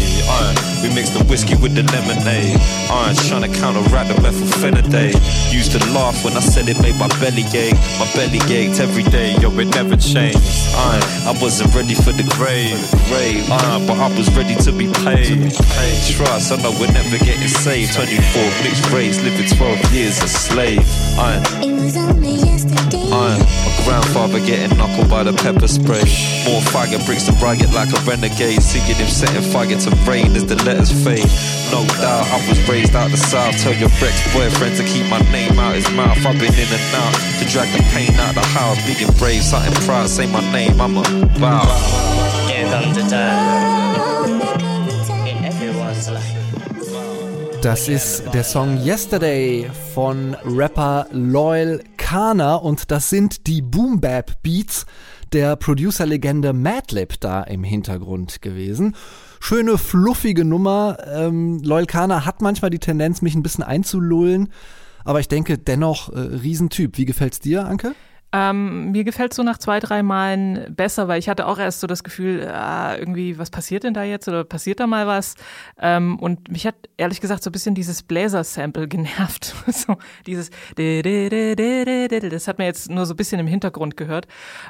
We 0.80 0.88
mix 0.94 1.10
the 1.10 1.20
whiskey 1.28 1.56
with 1.60 1.76
the 1.76 1.84
lemonade. 1.92 2.56
Iron, 2.88 3.16
trying 3.28 3.44
to 3.44 3.52
counteract 3.60 4.08
the 4.08 4.16
methylphenidate. 4.24 5.20
Used 5.52 5.72
to 5.72 5.80
laugh 5.92 6.24
when 6.24 6.38
I 6.38 6.40
said 6.40 6.70
it 6.70 6.80
made 6.80 6.96
my 6.96 7.08
belly 7.20 7.44
ache. 7.52 7.76
My 8.00 8.08
belly 8.16 8.40
ached 8.48 8.80
every 8.80 9.04
day, 9.04 9.36
yo, 9.44 9.52
it 9.60 9.68
never 9.76 9.96
changed. 10.00 10.40
I 10.72 11.36
wasn't 11.42 11.74
ready 11.74 11.92
for 11.92 12.16
the 12.16 12.24
grave. 12.32 12.80
Iron, 13.52 13.84
but 13.84 13.98
I 14.00 14.08
was 14.16 14.32
ready 14.32 14.56
to 14.64 14.72
be 14.72 14.88
paid. 15.04 15.52
Trust, 16.16 16.52
I 16.52 16.56
know 16.64 16.72
we're 16.80 16.92
never 16.96 17.18
getting 17.20 17.48
saved. 17.48 17.92
24 17.92 18.16
mixed 18.64 18.88
race, 18.88 19.20
living 19.20 19.52
12 19.52 19.92
years 19.92 20.16
a 20.22 20.28
slave. 20.28 20.88
Iron. 21.18 21.42
It 21.62 21.74
was 21.74 21.96
only 21.96 22.34
yesterday. 22.46 23.10
Iron. 23.10 23.42
My 23.42 23.74
grandfather 23.84 24.38
getting 24.38 24.76
knuckled 24.78 25.10
by 25.10 25.24
the 25.24 25.32
pepper 25.32 25.66
spray. 25.66 26.06
More 26.46 26.62
fire 26.70 26.98
bricks 27.04 27.26
to 27.26 27.32
riot 27.42 27.72
like 27.74 27.90
a 27.90 28.00
renegade. 28.06 28.62
Singing 28.62 28.96
him 28.96 29.08
setting 29.08 29.42
fire 29.42 29.66
to 29.66 29.90
rain 30.06 30.36
as 30.36 30.46
the 30.46 30.56
letters 30.62 30.92
fade. 30.92 31.26
No 31.74 31.82
doubt 31.98 32.24
I 32.30 32.38
was 32.48 32.58
raised 32.68 32.94
out 32.94 33.10
the 33.10 33.16
south. 33.16 33.58
Tell 33.58 33.74
your 33.74 33.90
ex 33.98 34.16
boyfriend 34.32 34.76
to 34.76 34.84
keep 34.84 35.06
my 35.10 35.20
name 35.34 35.58
out 35.58 35.74
his 35.74 35.90
mouth. 35.90 36.18
I've 36.24 36.38
been 36.38 36.54
in 36.54 36.70
and 36.70 36.94
out 36.94 37.14
to 37.40 37.44
drag 37.50 37.68
the 37.74 37.82
pain 37.90 38.14
out 38.20 38.34
the 38.34 38.46
house. 38.54 38.78
Being 38.86 39.10
brave, 39.18 39.42
something 39.42 39.74
proud. 39.84 40.08
Say 40.08 40.26
my 40.30 40.40
name, 40.52 40.80
I'm 40.80 40.96
a 40.96 41.02
bow. 41.40 41.66
Here 42.46 42.64
comes 42.70 42.96
the 42.96 43.87
Das 47.62 47.88
ist 47.88 48.22
der 48.32 48.44
Song 48.44 48.78
Yesterday 48.84 49.68
von 49.92 50.34
Rapper 50.44 51.06
Loyal 51.10 51.82
Kana 51.96 52.54
und 52.54 52.90
das 52.90 53.10
sind 53.10 53.48
die 53.48 53.62
Boom 53.62 54.00
Bap 54.00 54.42
Beats 54.42 54.86
der 55.32 55.56
Producer-Legende 55.56 56.52
Madlib 56.52 57.18
da 57.20 57.42
im 57.42 57.64
Hintergrund 57.64 58.42
gewesen. 58.42 58.94
Schöne, 59.40 59.76
fluffige 59.76 60.44
Nummer. 60.44 60.98
Ähm, 61.12 61.60
Loyal 61.62 61.86
Kana 61.86 62.24
hat 62.24 62.42
manchmal 62.42 62.70
die 62.70 62.78
Tendenz, 62.78 63.22
mich 63.22 63.34
ein 63.34 63.42
bisschen 63.42 63.64
einzulullen, 63.64 64.52
aber 65.04 65.18
ich 65.18 65.28
denke 65.28 65.58
dennoch 65.58 66.12
äh, 66.12 66.18
Riesentyp. 66.20 66.96
Wie 66.96 67.06
gefällt's 67.06 67.40
dir, 67.40 67.66
Anke? 67.66 67.94
Ähm, 68.30 68.92
mir 68.92 69.04
gefällt 69.04 69.32
so 69.32 69.42
nach 69.42 69.56
zwei, 69.56 69.80
drei 69.80 70.02
Malen 70.02 70.74
besser, 70.74 71.08
weil 71.08 71.18
ich 71.18 71.30
hatte 71.30 71.46
auch 71.46 71.58
erst 71.58 71.80
so 71.80 71.86
das 71.86 72.04
Gefühl, 72.04 72.46
ah, 72.46 72.94
irgendwie, 72.94 73.38
was 73.38 73.48
passiert 73.48 73.84
denn 73.84 73.94
da 73.94 74.04
jetzt 74.04 74.28
oder 74.28 74.44
passiert 74.44 74.80
da 74.80 74.86
mal 74.86 75.06
was? 75.06 75.34
Ähm, 75.78 76.18
und 76.18 76.50
mich 76.50 76.66
hat 76.66 76.74
ehrlich 76.98 77.22
gesagt 77.22 77.42
so 77.42 77.48
ein 77.48 77.52
bisschen 77.52 77.74
dieses 77.74 78.02
Bläser-Sample 78.02 78.86
genervt. 78.88 79.54
so 79.68 79.96
dieses 80.26 80.50
das 82.28 82.48
hat 82.48 82.58
mir 82.58 82.66
jetzt 82.66 82.90
nur 82.90 83.06
so 83.06 83.14
ein 83.14 83.16
bisschen 83.16 83.40
im 83.40 83.46
Hintergrund 83.46 83.96
gehört. 83.96 84.26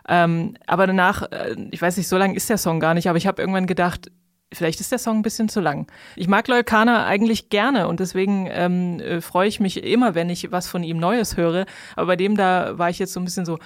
Ähm, 0.09 0.55
aber 0.67 0.87
danach, 0.87 1.23
äh, 1.23 1.57
ich 1.73 1.83
weiß 1.83 1.97
nicht, 1.97 2.07
so 2.07 2.17
lang 2.17 2.35
ist 2.35 2.51
der 2.51 2.59
Song 2.59 2.79
gar 2.79 2.95
nicht, 2.95 3.09
aber 3.09 3.19
ich 3.19 3.27
habe 3.27 3.43
irgendwann 3.43 3.67
gedacht, 3.67 4.11
Vielleicht 4.53 4.81
ist 4.81 4.91
der 4.93 4.99
Song 4.99 5.19
ein 5.19 5.23
bisschen 5.23 5.49
zu 5.49 5.61
lang. 5.61 5.87
Ich 6.17 6.27
mag 6.27 6.49
Leukana 6.49 7.05
eigentlich 7.05 7.51
gerne 7.51 7.87
und 7.87 8.01
deswegen 8.01 8.49
ähm, 8.51 8.99
äh, 9.01 9.21
freue 9.21 9.49
ich 9.49 9.61
mich 9.61 9.85
immer, 9.85 10.15
wenn 10.15 10.31
ich 10.31 10.51
was 10.51 10.69
von 10.69 10.83
ihm 10.83 10.97
Neues 10.99 11.37
höre. 11.37 11.67
Aber 11.97 12.07
bei 12.07 12.17
dem 12.17 12.37
da 12.37 12.79
war 12.79 12.89
ich 12.89 12.99
jetzt 12.99 13.13
so 13.13 13.21
ein 13.21 13.25
bisschen 13.25 13.45
so, 13.45 13.59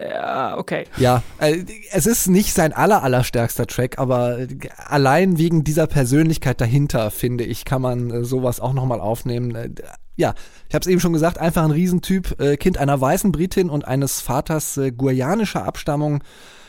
ja, 0.00 0.56
okay. 0.58 0.86
Ja, 0.96 1.22
äh, 1.38 1.64
es 1.92 2.06
ist 2.06 2.28
nicht 2.28 2.52
sein 2.52 2.72
aller, 2.72 3.02
allerstärkster 3.02 3.66
Track, 3.66 3.98
aber 3.98 4.46
allein 4.76 5.38
wegen 5.38 5.64
dieser 5.64 5.86
Persönlichkeit 5.86 6.60
dahinter, 6.60 7.10
finde 7.10 7.44
ich, 7.44 7.64
kann 7.64 7.82
man 7.82 8.10
äh, 8.10 8.24
sowas 8.24 8.60
auch 8.60 8.72
nochmal 8.72 9.00
aufnehmen. 9.00 9.54
Äh, 9.54 9.70
ja, 10.16 10.34
ich 10.68 10.74
habe 10.74 10.82
es 10.82 10.88
eben 10.88 11.00
schon 11.00 11.12
gesagt, 11.12 11.38
einfach 11.38 11.64
ein 11.64 11.70
Riesentyp, 11.70 12.40
äh, 12.40 12.56
Kind 12.56 12.78
einer 12.78 13.00
weißen 13.00 13.32
Britin 13.32 13.70
und 13.70 13.86
eines 13.86 14.20
Vaters 14.20 14.76
äh, 14.76 14.90
guayanischer 14.92 15.64
Abstammung. 15.64 16.22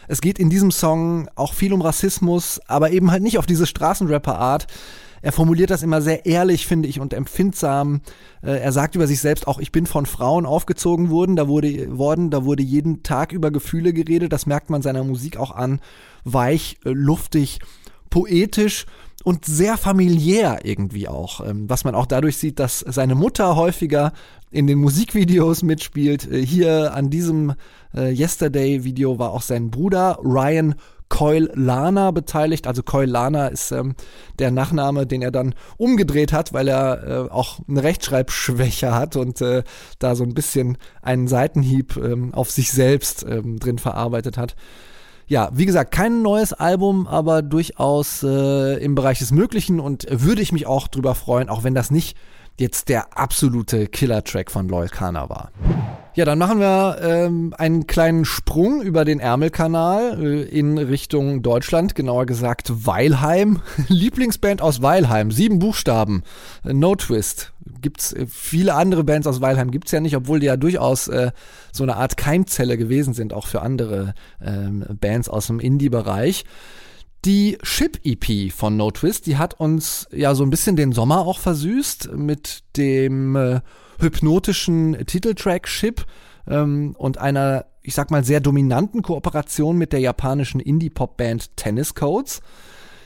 Es 0.10 0.22
geht 0.22 0.40
in 0.40 0.50
diesem 0.50 0.72
Song 0.72 1.30
auch 1.36 1.54
viel 1.54 1.72
um 1.72 1.84
Rassismus, 1.84 2.60
aber 2.66 2.90
eben 2.90 3.12
halt 3.12 3.22
nicht 3.22 3.38
auf 3.38 3.46
diese 3.46 3.68
Straßenrapper-Art. 3.68 4.66
Er 5.22 5.32
formuliert 5.32 5.70
das 5.70 5.84
immer 5.84 6.02
sehr 6.02 6.26
ehrlich, 6.26 6.66
finde 6.66 6.90
ich, 6.90 7.00
und 7.00 7.14
empfindsam. 7.14 8.02
Äh, 8.42 8.60
er 8.60 8.72
sagt 8.72 8.96
über 8.96 9.06
sich 9.06 9.22
selbst 9.22 9.46
auch, 9.48 9.60
ich 9.60 9.72
bin 9.72 9.86
von 9.86 10.08
Frauen 10.08 10.48
aufgezogen 10.48 11.12
worden, 11.12 11.36
da 11.36 11.48
wurde, 11.48 11.96
worden, 11.96 12.32
da 12.32 12.44
wurde 12.44 12.64
jeden 12.64 13.04
Tag 13.04 13.34
über 13.34 13.52
Gefühle 13.52 13.94
geredet, 13.94 14.34
das 14.34 14.48
merkt 14.48 14.72
man 14.72 14.82
seiner 14.82 15.04
Musik 15.04 15.38
auch 15.38 15.52
an. 15.52 15.80
Weich, 16.24 16.80
äh, 16.86 16.90
luftig, 16.90 17.60
poetisch 18.10 18.86
und 19.24 19.46
sehr 19.46 19.78
familiär 19.78 20.60
irgendwie 20.64 21.08
auch. 21.08 21.46
Ähm, 21.46 21.70
was 21.70 21.84
man 21.84 21.96
auch 21.96 22.06
dadurch 22.06 22.38
sieht, 22.38 22.60
dass 22.60 22.80
seine 22.80 23.16
Mutter 23.16 23.56
häufiger 23.56 24.14
in 24.52 24.68
den 24.68 24.80
Musikvideos 24.80 25.64
mitspielt. 25.64 26.30
Äh, 26.32 26.46
hier 26.46 26.94
an 26.94 27.10
diesem 27.10 27.54
äh, 27.96 28.12
Yesterday-Video 28.12 29.20
war 29.20 29.32
auch 29.32 29.42
sein 29.42 29.72
Bruder 29.72 30.20
Ryan 30.24 30.76
Coil 31.10 31.50
Lana 31.56 32.12
beteiligt. 32.12 32.68
Also 32.68 32.84
Coil 32.84 33.10
Lana 33.10 33.48
ist 33.48 33.72
ähm, 33.72 33.96
der 34.38 34.52
Nachname, 34.52 35.08
den 35.08 35.22
er 35.22 35.32
dann 35.32 35.56
umgedreht 35.78 36.32
hat, 36.32 36.54
weil 36.54 36.68
er 36.68 37.04
äh, 37.04 37.32
auch 37.32 37.60
eine 37.68 37.84
Rechtschreibschwäche 37.84 38.94
hat 38.94 39.16
und 39.16 39.42
äh, 39.42 39.64
da 39.98 40.16
so 40.16 40.24
ein 40.24 40.36
bisschen 40.36 40.78
einen 41.02 41.28
Seitenhieb 41.28 41.98
ähm, 41.98 42.34
auf 42.34 42.52
sich 42.52 42.72
selbst 42.72 43.26
ähm, 43.28 43.60
drin 43.60 43.80
verarbeitet 43.80 44.38
hat. 44.38 44.56
Ja, 45.30 45.52
wie 45.54 45.68
gesagt, 45.68 45.92
kein 45.92 46.24
neues 46.24 46.54
Album, 46.54 47.06
aber 47.06 47.44
durchaus 47.44 48.24
äh, 48.24 48.84
im 48.84 48.96
Bereich 48.96 49.20
des 49.20 49.32
Möglichen 49.32 49.80
und 49.80 50.08
würde 50.10 50.42
ich 50.42 50.52
mich 50.52 50.66
auch 50.66 50.88
drüber 50.88 51.14
freuen, 51.14 51.50
auch 51.50 51.64
wenn 51.64 51.76
das 51.76 51.92
nicht 51.92 52.18
jetzt 52.60 52.90
der 52.90 53.18
absolute 53.18 53.88
Killer-Track 53.88 54.52
von 54.52 54.68
Loyal 54.68 54.90
Kana 54.90 55.30
war. 55.30 55.52
Ja, 56.16 56.26
dann 56.26 56.40
machen 56.40 56.60
wir 56.60 56.98
ähm, 57.02 57.54
einen 57.58 57.88
kleinen 57.88 58.26
Sprung 58.26 58.82
über 58.82 59.06
den 59.06 59.20
Ärmelkanal 59.20 60.22
äh, 60.22 60.42
in 60.42 60.78
Richtung 60.78 61.42
Deutschland, 61.42 61.96
genauer 61.96 62.26
gesagt 62.26 62.86
Weilheim. 62.86 63.62
Lieblingsband 63.88 64.62
aus 64.62 64.82
Weilheim, 64.82 65.32
sieben 65.32 65.60
Buchstaben, 65.60 66.24
äh, 66.66 66.74
No 66.74 66.96
Twist. 66.96 67.54
Gibt's 67.82 68.12
äh, 68.12 68.26
viele 68.28 68.74
andere 68.74 69.06
Bands 69.06 69.28
aus 69.28 69.40
Weilheim 69.40 69.72
gibt's 69.72 69.92
ja 69.92 70.02
nicht, 70.02 70.16
obwohl 70.18 70.42
die 70.42 70.48
ja 70.48 70.58
durchaus 70.58 71.08
äh, 71.08 71.32
so 71.72 71.84
eine 71.84 71.96
Art 71.96 72.18
Keimzelle 72.18 72.78
gewesen 72.78 73.14
sind, 73.14 73.32
auch 73.32 73.48
für 73.48 73.62
andere 73.62 74.14
ähm, 74.44 74.84
Bands 75.00 75.30
aus 75.30 75.48
dem 75.48 75.62
Indie-Bereich. 75.62 76.44
Die 77.26 77.58
Ship-EP 77.62 78.52
von 78.52 78.78
No 78.78 78.92
Twist, 78.92 79.26
die 79.26 79.38
hat 79.38 79.60
uns 79.60 80.08
ja 80.12 80.34
so 80.36 80.44
ein 80.44 80.50
bisschen 80.50 80.78
den 80.78 80.94
Sommer 80.94 81.20
auch 81.20 81.40
versüßt 81.40 82.14
mit 82.16 82.64
dem 82.78 83.36
äh, 83.36 83.60
hypnotischen 84.00 85.06
Titeltrack 85.06 85.68
Ship 85.68 86.06
ähm, 86.48 86.96
und 86.98 87.18
einer, 87.18 87.66
ich 87.82 87.94
sag 87.94 88.10
mal, 88.10 88.24
sehr 88.24 88.40
dominanten 88.40 89.02
Kooperation 89.02 89.78
mit 89.78 89.92
der 89.92 90.00
japanischen 90.00 90.62
Indie-Pop-Band 90.62 91.58
Tennis 91.58 91.94
Codes. 91.94 92.40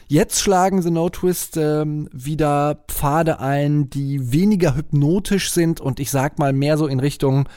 Jetzt 0.07 0.41
schlagen 0.41 0.83
The 0.83 0.91
No 0.91 1.09
Twist 1.09 1.57
ähm, 1.57 2.07
wieder 2.11 2.83
Pfade 2.87 3.39
ein, 3.39 3.89
die 3.89 4.31
weniger 4.31 4.75
hypnotisch 4.75 5.51
sind 5.51 5.81
und 5.81 5.99
ich 5.99 6.11
sag 6.11 6.37
mal 6.37 6.53
mehr 6.53 6.77
so 6.77 6.85
in 6.85 6.99
Richtung 6.99 7.49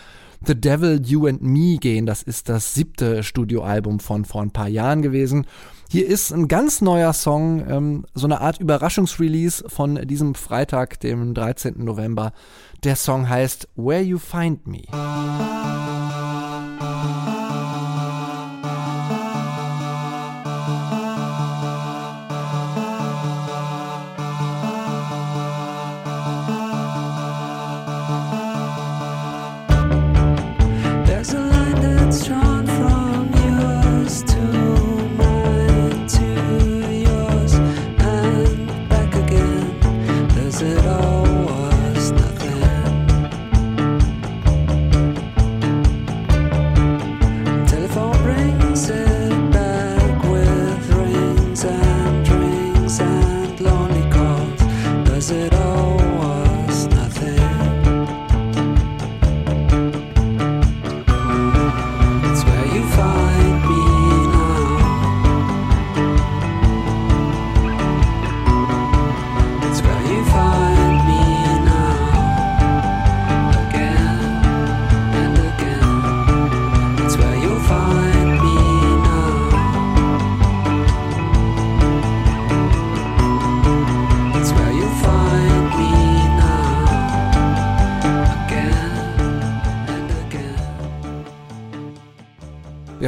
The 0.47 0.59
Devil, 0.59 1.03
You 1.05 1.27
and 1.27 1.43
Me 1.43 1.77
gehen. 1.79 2.07
Das 2.07 2.23
ist 2.23 2.49
das 2.49 2.73
siebte 2.73 3.23
Studioalbum 3.23 4.01
von 4.01 4.25
vor 4.25 4.43
ein 4.43 4.53
paar 4.53 4.69
Jahren 4.69 5.03
gewesen. 5.03 5.47
Hier 5.89 6.07
ist 6.07 6.33
ein 6.33 6.49
ganz 6.49 6.81
neuer 6.81 7.13
Song, 7.13 7.65
ähm, 7.69 8.07
so 8.13 8.27
eine 8.27 8.41
Art 8.41 8.59
Überraschungsrelease 8.59 9.65
von 9.69 9.95
diesem 10.07 10.35
Freitag, 10.35 10.99
dem 11.01 11.33
13. 11.33 11.85
November. 11.85 12.33
Der 12.83 12.97
Song 12.97 13.29
heißt 13.29 13.69
Where 13.77 14.03
You 14.03 14.19
Find 14.19 14.67
Me. 14.67 14.83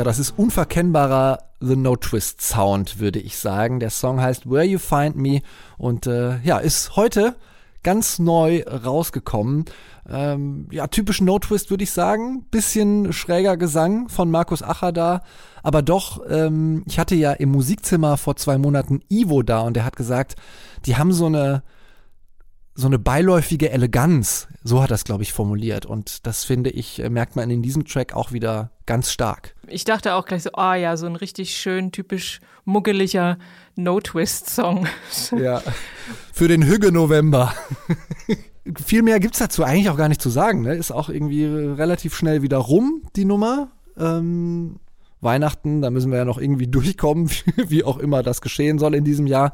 Das 0.09 0.19
ist 0.19 0.39
unverkennbarer 0.39 1.39
The 1.61 1.77
No 1.77 1.95
Twist 1.95 2.41
Sound, 2.41 2.99
würde 2.99 3.19
ich 3.19 3.37
sagen. 3.37 3.79
Der 3.79 3.91
Song 3.91 4.23
heißt 4.23 4.51
Where 4.51 4.65
You 4.65 4.79
Find 4.79 5.17
Me 5.17 5.43
und 5.77 6.07
äh, 6.07 6.39
ja, 6.39 6.57
ist 6.57 6.97
heute 6.97 7.37
ganz 7.83 8.19
neu 8.19 8.63
rausgekommen. 8.63 9.67
Ähm, 10.09 10.67
ja, 10.73 10.87
typisch 10.87 11.21
No 11.21 11.39
Twist 11.39 11.69
würde 11.69 11.85
ich 11.85 11.91
sagen. 11.91 12.47
Bisschen 12.51 13.13
schräger 13.13 13.59
Gesang 13.59 14.09
von 14.09 14.31
Markus 14.31 14.63
Acher 14.63 14.93
da. 14.93 15.21
Aber 15.63 15.83
doch, 15.83 16.23
ähm, 16.27 16.85
ich 16.87 16.99
hatte 16.99 17.15
ja 17.15 17.33
im 17.33 17.51
Musikzimmer 17.51 18.17
vor 18.17 18.37
zwei 18.37 18.57
Monaten 18.57 19.03
Ivo 19.11 19.43
da 19.43 19.61
und 19.61 19.75
der 19.75 19.85
hat 19.85 19.97
gesagt, 19.97 20.37
die 20.87 20.97
haben 20.97 21.13
so 21.13 21.27
eine 21.27 21.63
so 22.79 22.87
eine 22.87 23.01
beiläufige 23.01 23.71
Eleganz, 23.71 24.47
so 24.63 24.81
hat 24.81 24.93
es, 24.93 25.03
glaube 25.03 25.25
ich, 25.25 25.33
formuliert. 25.33 25.85
Und 25.85 26.25
das 26.29 26.45
finde 26.45 26.71
ich, 26.71 27.03
äh, 27.03 27.11
merkt 27.11 27.35
man 27.35 27.51
in 27.51 27.61
diesem 27.61 27.85
Track 27.85 28.15
auch 28.15 28.31
wieder 28.31 28.71
ganz 28.87 29.11
stark. 29.11 29.57
Ich 29.67 29.83
dachte 29.83 30.15
auch 30.15 30.27
gleich 30.27 30.45
so, 30.45 30.53
ah 30.53 30.77
ja, 30.77 30.97
so 30.97 31.07
ein 31.07 31.17
richtig 31.17 31.57
schön, 31.57 31.91
typisch 31.91 32.39
muggeliger 32.65 33.37
No-Twist-Song. 33.75 34.87
Ja, 35.37 35.61
für 36.33 36.47
den 36.47 36.65
Hügge 36.65 36.93
November. 36.93 37.53
Viel 38.87 39.03
mehr 39.03 39.19
gibt's 39.19 39.39
dazu 39.39 39.65
eigentlich 39.65 39.91
auch 39.91 39.97
gar 39.97 40.09
nicht 40.09 40.23
zu 40.23 40.31
sagen. 40.31 40.63
Ne? 40.63 40.75
Ist 40.75 40.93
auch 40.93 41.09
irgendwie 41.09 41.47
relativ 41.47 42.15
schnell 42.15 42.43
wieder 42.43 42.59
rum, 42.59 43.03
die 43.17 43.25
Nummer. 43.25 43.73
Ähm, 43.99 44.79
Weihnachten, 45.21 45.83
da 45.83 45.91
müssen 45.91 46.13
wir 46.13 46.19
ja 46.19 46.25
noch 46.25 46.39
irgendwie 46.39 46.69
durchkommen, 46.69 47.29
wie 47.57 47.83
auch 47.83 47.99
immer 47.99 48.23
das 48.23 48.41
geschehen 48.41 48.79
soll 48.79 48.95
in 48.95 49.03
diesem 49.03 49.27
Jahr. 49.27 49.53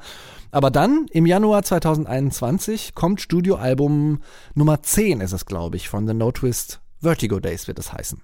Aber 0.54 0.70
dann, 0.70 1.06
im 1.10 1.26
Januar 1.26 1.64
2021, 1.64 2.94
kommt 2.94 3.20
Studioalbum 3.20 4.20
Nummer 4.54 4.84
10, 4.84 5.20
ist 5.20 5.32
es, 5.32 5.46
glaube 5.46 5.76
ich, 5.76 5.88
von 5.88 6.06
The 6.06 6.14
No 6.14 6.30
Twist 6.30 6.80
Vertigo 7.00 7.40
Days 7.40 7.66
wird 7.66 7.80
es 7.80 7.92
heißen. 7.92 8.22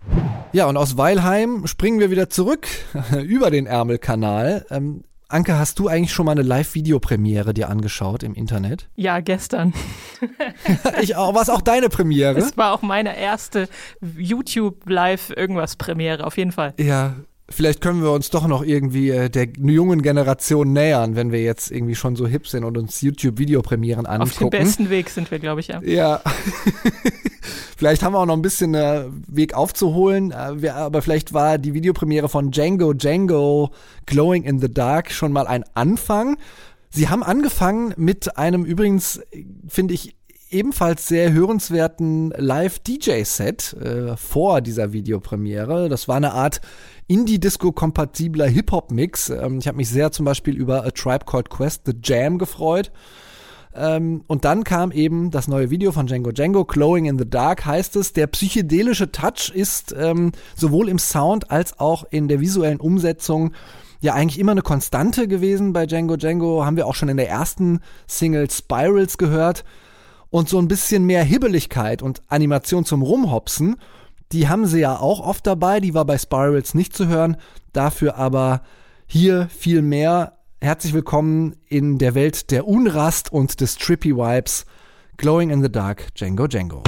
Ja, 0.52 0.66
und 0.66 0.76
aus 0.76 0.96
Weilheim 0.96 1.66
springen 1.66 1.98
wir 1.98 2.12
wieder 2.12 2.30
zurück 2.30 2.68
über 3.24 3.50
den 3.50 3.66
Ärmelkanal. 3.66 4.64
Ähm, 4.70 5.02
Anke, 5.28 5.58
hast 5.58 5.80
du 5.80 5.88
eigentlich 5.88 6.12
schon 6.12 6.26
mal 6.26 6.32
eine 6.32 6.42
Live-Videopremiere 6.42 7.52
dir 7.52 7.68
angeschaut 7.68 8.22
im 8.22 8.34
Internet? 8.34 8.88
Ja, 8.94 9.18
gestern. 9.18 9.74
ich 11.02 11.16
auch. 11.16 11.34
War 11.34 11.42
es 11.42 11.50
auch 11.50 11.62
deine 11.62 11.88
Premiere? 11.88 12.38
Es 12.38 12.56
war 12.56 12.72
auch 12.72 12.82
meine 12.82 13.18
erste 13.18 13.68
YouTube-Live-Irgendwas-Premiere, 14.00 16.24
auf 16.24 16.36
jeden 16.36 16.52
Fall. 16.52 16.74
Ja, 16.78 17.16
vielleicht 17.50 17.80
können 17.80 18.02
wir 18.02 18.12
uns 18.12 18.30
doch 18.30 18.46
noch 18.46 18.62
irgendwie 18.62 19.10
äh, 19.10 19.28
der 19.28 19.48
jungen 19.58 20.02
Generation 20.02 20.72
nähern, 20.72 21.16
wenn 21.16 21.32
wir 21.32 21.42
jetzt 21.42 21.70
irgendwie 21.70 21.94
schon 21.94 22.16
so 22.16 22.26
hip 22.26 22.46
sind 22.46 22.64
und 22.64 22.78
uns 22.78 23.00
YouTube-Videopremieren 23.00 24.06
angucken. 24.06 24.30
Auf 24.32 24.38
dem 24.38 24.50
besten 24.50 24.90
Weg 24.90 25.10
sind 25.10 25.30
wir, 25.30 25.38
glaube 25.38 25.60
ich, 25.60 25.68
ja. 25.68 25.80
Ja. 25.82 26.22
vielleicht 27.76 28.02
haben 28.02 28.14
wir 28.14 28.20
auch 28.20 28.26
noch 28.26 28.36
ein 28.36 28.42
bisschen 28.42 28.74
äh, 28.74 29.04
Weg 29.26 29.54
aufzuholen, 29.54 30.30
äh, 30.30 30.62
wir, 30.62 30.76
aber 30.76 31.02
vielleicht 31.02 31.32
war 31.32 31.58
die 31.58 31.74
Videopremiere 31.74 32.28
von 32.28 32.50
Django 32.50 32.94
Django 32.94 33.70
Glowing 34.06 34.44
in 34.44 34.60
the 34.60 34.72
Dark 34.72 35.10
schon 35.10 35.32
mal 35.32 35.46
ein 35.46 35.64
Anfang. 35.74 36.36
Sie 36.90 37.08
haben 37.08 37.22
angefangen 37.22 37.94
mit 37.96 38.36
einem 38.36 38.64
übrigens, 38.64 39.20
finde 39.68 39.94
ich, 39.94 40.16
ebenfalls 40.50 41.06
sehr 41.06 41.32
hörenswerten 41.32 42.30
Live-DJ-Set 42.36 43.74
äh, 43.74 44.16
vor 44.16 44.60
dieser 44.60 44.92
Videopremiere. 44.92 45.88
Das 45.88 46.08
war 46.08 46.16
eine 46.16 46.32
Art 46.32 46.60
Indie-Disco-kompatibler 47.06 48.46
Hip-Hop-Mix. 48.46 49.30
Ähm, 49.30 49.58
ich 49.58 49.68
habe 49.68 49.76
mich 49.76 49.88
sehr 49.88 50.12
zum 50.12 50.24
Beispiel 50.24 50.56
über 50.56 50.84
A 50.84 50.90
Tribe 50.90 51.24
Called 51.24 51.50
Quest, 51.50 51.82
The 51.86 51.94
Jam 52.02 52.38
gefreut. 52.38 52.90
Ähm, 53.74 54.24
und 54.26 54.44
dann 54.44 54.64
kam 54.64 54.90
eben 54.90 55.30
das 55.30 55.46
neue 55.46 55.70
Video 55.70 55.92
von 55.92 56.06
Django 56.06 56.32
Django, 56.32 56.64
Glowing 56.64 57.06
in 57.06 57.18
the 57.18 57.28
Dark 57.28 57.64
heißt 57.64 57.96
es. 57.96 58.12
Der 58.12 58.26
psychedelische 58.26 59.12
Touch 59.12 59.52
ist 59.54 59.94
ähm, 59.96 60.32
sowohl 60.56 60.88
im 60.88 60.98
Sound 60.98 61.50
als 61.50 61.78
auch 61.78 62.04
in 62.10 62.26
der 62.26 62.40
visuellen 62.40 62.80
Umsetzung 62.80 63.52
ja 64.00 64.14
eigentlich 64.14 64.40
immer 64.40 64.52
eine 64.52 64.62
Konstante 64.62 65.28
gewesen 65.28 65.72
bei 65.72 65.86
Django 65.86 66.16
Django. 66.16 66.64
Haben 66.64 66.76
wir 66.76 66.86
auch 66.86 66.94
schon 66.94 67.08
in 67.08 67.16
der 67.16 67.28
ersten 67.28 67.80
Single 68.08 68.50
Spirals 68.50 69.18
gehört. 69.18 69.64
Und 70.30 70.48
so 70.48 70.58
ein 70.58 70.68
bisschen 70.68 71.04
mehr 71.04 71.24
Hibbeligkeit 71.24 72.02
und 72.02 72.22
Animation 72.28 72.84
zum 72.84 73.02
Rumhopsen, 73.02 73.76
die 74.30 74.48
haben 74.48 74.64
sie 74.66 74.78
ja 74.78 74.96
auch 74.96 75.18
oft 75.18 75.44
dabei. 75.44 75.80
Die 75.80 75.92
war 75.92 76.04
bei 76.04 76.18
Spirals 76.18 76.72
nicht 76.72 76.94
zu 76.94 77.08
hören. 77.08 77.36
Dafür 77.72 78.16
aber 78.16 78.62
hier 79.06 79.48
viel 79.48 79.82
mehr. 79.82 80.38
Herzlich 80.60 80.94
willkommen 80.94 81.56
in 81.66 81.98
der 81.98 82.14
Welt 82.14 82.52
der 82.52 82.68
Unrast 82.68 83.32
und 83.32 83.60
des 83.60 83.76
Trippy 83.76 84.16
Vibes. 84.16 84.66
Glowing 85.16 85.50
in 85.50 85.62
the 85.62 85.72
Dark, 85.72 86.14
Django 86.14 86.46
Django. 86.46 86.84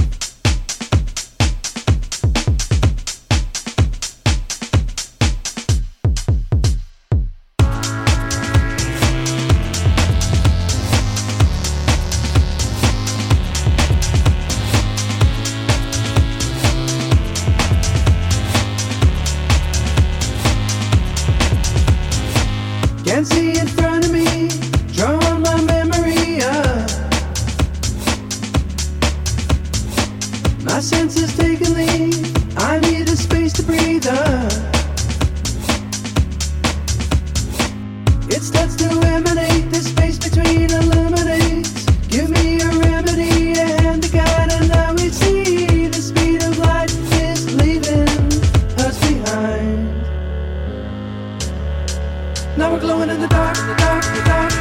Now 52.54 52.70
we're 52.70 52.80
glowing 52.80 53.08
in 53.08 53.18
the 53.18 53.28
dark, 53.28 53.56
the 53.56 53.74
dark, 53.78 54.04
the 54.04 54.22
dark, 54.26 54.51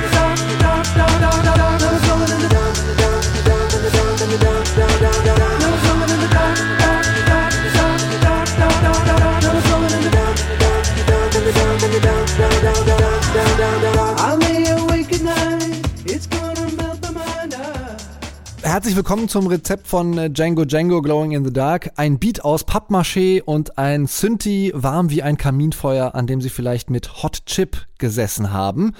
Herzlich 18.82 18.96
willkommen 18.96 19.30
zum 19.30 19.46
Rezept 19.46 19.86
von 19.86 20.18
äh, 20.18 20.32
Django 20.32 20.66
Django 20.66 21.04
Glowing 21.04 21.34
in 21.34 21.46
the 21.46 21.54
Dark. 21.54 21.92
Ein 21.98 22.18
Beat 22.18 22.44
aus 22.44 22.66
Pappmaché 22.66 23.44
und 23.44 23.78
ein 23.78 24.08
Synthi 24.08 24.72
warm 24.74 25.12
wie 25.12 25.22
ein 25.22 25.38
Kaminfeuer, 25.38 26.16
an 26.16 26.26
dem 26.26 26.42
Sie 26.42 26.50
vielleicht 26.50 26.90
mit 26.90 27.22
Hot 27.22 27.46
Chip 27.46 27.86
gesessen 28.00 28.52
haben. 28.52 28.94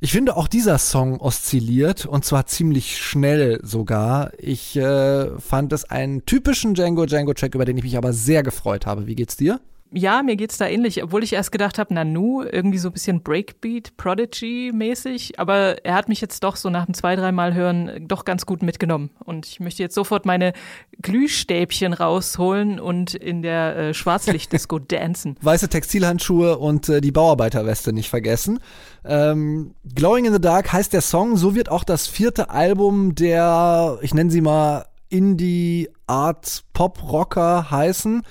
Ich 0.00 0.12
finde 0.12 0.34
auch 0.34 0.48
dieser 0.48 0.78
Song 0.78 1.20
oszilliert 1.20 2.06
und 2.06 2.24
zwar 2.24 2.46
ziemlich 2.46 2.96
schnell 2.96 3.60
sogar. 3.62 4.30
Ich 4.38 4.76
äh, 4.76 5.38
fand 5.38 5.74
es 5.74 5.84
einen 5.84 6.24
typischen 6.24 6.72
Django 6.72 7.04
Django 7.04 7.34
Track, 7.34 7.54
über 7.54 7.66
den 7.66 7.76
ich 7.76 7.84
mich 7.84 7.98
aber 7.98 8.14
sehr 8.14 8.42
gefreut 8.42 8.86
habe. 8.86 9.06
Wie 9.06 9.14
geht's 9.14 9.36
dir? 9.36 9.60
Ja, 9.94 10.22
mir 10.22 10.36
geht's 10.36 10.56
da 10.56 10.66
ähnlich, 10.66 11.02
obwohl 11.02 11.22
ich 11.22 11.34
erst 11.34 11.52
gedacht 11.52 11.78
habe, 11.78 11.92
Nanu, 11.92 12.42
irgendwie 12.42 12.78
so 12.78 12.88
ein 12.88 12.92
bisschen 12.92 13.22
Breakbeat, 13.22 13.96
Prodigy-mäßig, 13.98 15.38
aber 15.38 15.84
er 15.84 15.94
hat 15.94 16.08
mich 16.08 16.20
jetzt 16.22 16.42
doch 16.44 16.56
so 16.56 16.70
nach 16.70 16.86
dem 16.86 16.94
zwei, 16.94 17.14
dreimal 17.14 17.52
hören 17.52 18.08
doch 18.08 18.24
ganz 18.24 18.46
gut 18.46 18.62
mitgenommen. 18.62 19.10
Und 19.22 19.46
ich 19.46 19.60
möchte 19.60 19.82
jetzt 19.82 19.94
sofort 19.94 20.24
meine 20.24 20.54
Glühstäbchen 21.02 21.92
rausholen 21.92 22.80
und 22.80 23.14
in 23.14 23.42
der 23.42 23.76
äh, 23.76 23.94
Schwarzlichtdisco 23.94 24.78
dancen. 24.88 25.36
Weiße 25.42 25.68
Textilhandschuhe 25.68 26.56
und 26.56 26.88
äh, 26.88 27.02
die 27.02 27.12
Bauarbeiterweste 27.12 27.92
nicht 27.92 28.08
vergessen. 28.08 28.60
Ähm, 29.04 29.74
Glowing 29.94 30.24
in 30.24 30.32
the 30.32 30.40
Dark 30.40 30.72
heißt 30.72 30.94
der 30.94 31.02
Song, 31.02 31.36
so 31.36 31.54
wird 31.54 31.68
auch 31.68 31.84
das 31.84 32.06
vierte 32.06 32.48
Album 32.48 33.14
der, 33.14 33.98
ich 34.00 34.14
nenne 34.14 34.30
sie 34.30 34.40
mal 34.40 34.86
Indie 35.10 35.90
Art 36.06 36.64
Pop 36.72 37.02
Rocker 37.12 37.70
heißen. 37.70 38.22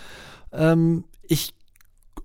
Ähm, 0.53 1.03
ich 1.31 1.53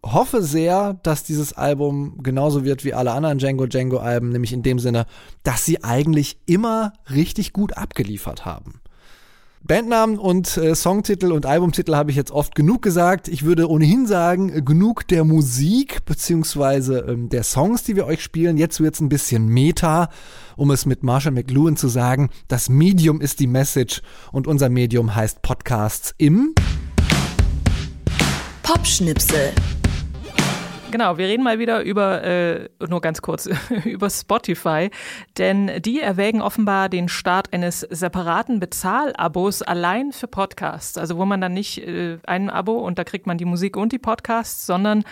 hoffe 0.04 0.42
sehr, 0.42 0.94
dass 1.04 1.22
dieses 1.22 1.52
Album 1.52 2.18
genauso 2.24 2.64
wird 2.64 2.84
wie 2.84 2.92
alle 2.92 3.12
anderen 3.12 3.38
Django 3.38 3.66
Django 3.66 3.98
Alben, 3.98 4.30
nämlich 4.30 4.52
in 4.52 4.64
dem 4.64 4.80
Sinne, 4.80 5.06
dass 5.44 5.64
sie 5.64 5.84
eigentlich 5.84 6.38
immer 6.44 6.92
richtig 7.08 7.52
gut 7.52 7.76
abgeliefert 7.76 8.44
haben. 8.44 8.80
Bandnamen 9.62 10.18
und 10.18 10.56
äh, 10.56 10.74
Songtitel 10.74 11.32
und 11.32 11.46
Albumtitel 11.46 11.94
habe 11.94 12.10
ich 12.10 12.16
jetzt 12.16 12.30
oft 12.30 12.54
genug 12.54 12.82
gesagt. 12.82 13.28
Ich 13.28 13.44
würde 13.44 13.68
ohnehin 13.68 14.06
sagen, 14.06 14.64
genug 14.64 15.06
der 15.08 15.24
Musik 15.24 16.04
beziehungsweise 16.04 17.00
ähm, 17.08 17.28
der 17.28 17.42
Songs, 17.42 17.84
die 17.84 17.96
wir 17.96 18.06
euch 18.06 18.22
spielen. 18.22 18.58
Jetzt 18.58 18.80
wird's 18.80 19.00
ein 19.00 19.08
bisschen 19.08 19.46
Meta, 19.48 20.08
um 20.56 20.70
es 20.70 20.86
mit 20.86 21.02
Marshall 21.02 21.32
McLuhan 21.32 21.76
zu 21.76 21.88
sagen. 21.88 22.30
Das 22.48 22.68
Medium 22.68 23.20
ist 23.20 23.38
die 23.40 23.48
Message 23.48 24.02
und 24.30 24.46
unser 24.46 24.68
Medium 24.68 25.14
heißt 25.14 25.42
Podcasts 25.42 26.14
im 26.18 26.54
Popschnipsel. 28.66 29.52
Genau, 30.96 31.18
wir 31.18 31.26
reden 31.26 31.44
mal 31.44 31.59
wieder 31.59 31.82
über, 31.82 32.24
äh, 32.24 32.70
nur 32.88 33.02
ganz 33.02 33.20
kurz, 33.20 33.50
über 33.85 34.09
Spotify, 34.09 34.88
denn 35.37 35.70
die 35.82 36.00
erwägen 36.00 36.40
offenbar 36.40 36.88
den 36.88 37.11
Start 37.11 37.52
eines 37.52 37.80
separaten 37.80 38.61
Bezahlabos 38.61 39.61
allein 39.61 40.12
für 40.12 40.26
Podcasts. 40.26 40.96
Also 40.96 41.18
wo 41.18 41.26
man 41.26 41.42
dann 41.42 41.52
nicht 41.52 41.87
äh, 41.87 42.16
ein 42.26 42.48
Abo 42.48 42.78
und 42.78 42.98
da 42.98 43.04
kriegt 43.04 43.26
man 43.26 43.37
die 43.37 43.44
Musik 43.44 43.76
und 43.76 43.92
die 43.92 43.98
Podcasts, 43.98 44.64
sondern 44.64 45.04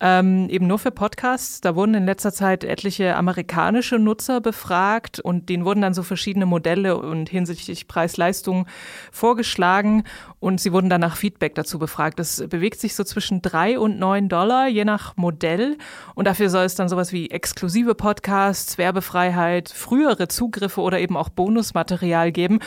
ähm, 0.00 0.50
eben 0.50 0.66
nur 0.66 0.78
für 0.78 0.90
Podcasts. 0.90 1.62
Da 1.62 1.76
wurden 1.76 1.94
in 1.94 2.04
letzter 2.04 2.34
Zeit 2.34 2.62
etliche 2.62 3.16
amerikanische 3.16 3.98
Nutzer 3.98 4.42
befragt 4.42 5.18
und 5.18 5.48
denen 5.48 5.64
wurden 5.64 5.80
dann 5.80 5.94
so 5.94 6.02
verschiedene 6.02 6.44
Modelle 6.44 6.98
und 6.98 7.30
hinsichtlich 7.30 7.88
Preis-Leistung 7.88 8.66
vorgeschlagen 9.10 10.02
und 10.40 10.60
sie 10.60 10.74
wurden 10.74 10.90
dann 10.90 11.00
nach 11.00 11.16
Feedback 11.16 11.54
dazu 11.54 11.78
befragt. 11.78 12.18
Das 12.18 12.44
bewegt 12.50 12.80
sich 12.80 12.94
so 12.94 13.02
zwischen 13.04 13.40
drei 13.40 13.78
und 13.78 13.98
neun 13.98 14.28
Dollar, 14.28 14.68
je 14.68 14.84
nach 14.84 15.16
Modell. 15.22 15.78
Und 16.14 16.26
dafür 16.26 16.50
soll 16.50 16.64
es 16.64 16.74
dann 16.74 16.90
sowas 16.90 17.12
wie 17.12 17.30
exklusive 17.30 17.94
Podcasts, 17.94 18.76
Werbefreiheit, 18.76 19.70
frühere 19.70 20.28
Zugriffe 20.28 20.82
oder 20.82 21.00
eben 21.00 21.16
auch 21.16 21.30
Bonusmaterial 21.30 22.32
geben. 22.32 22.58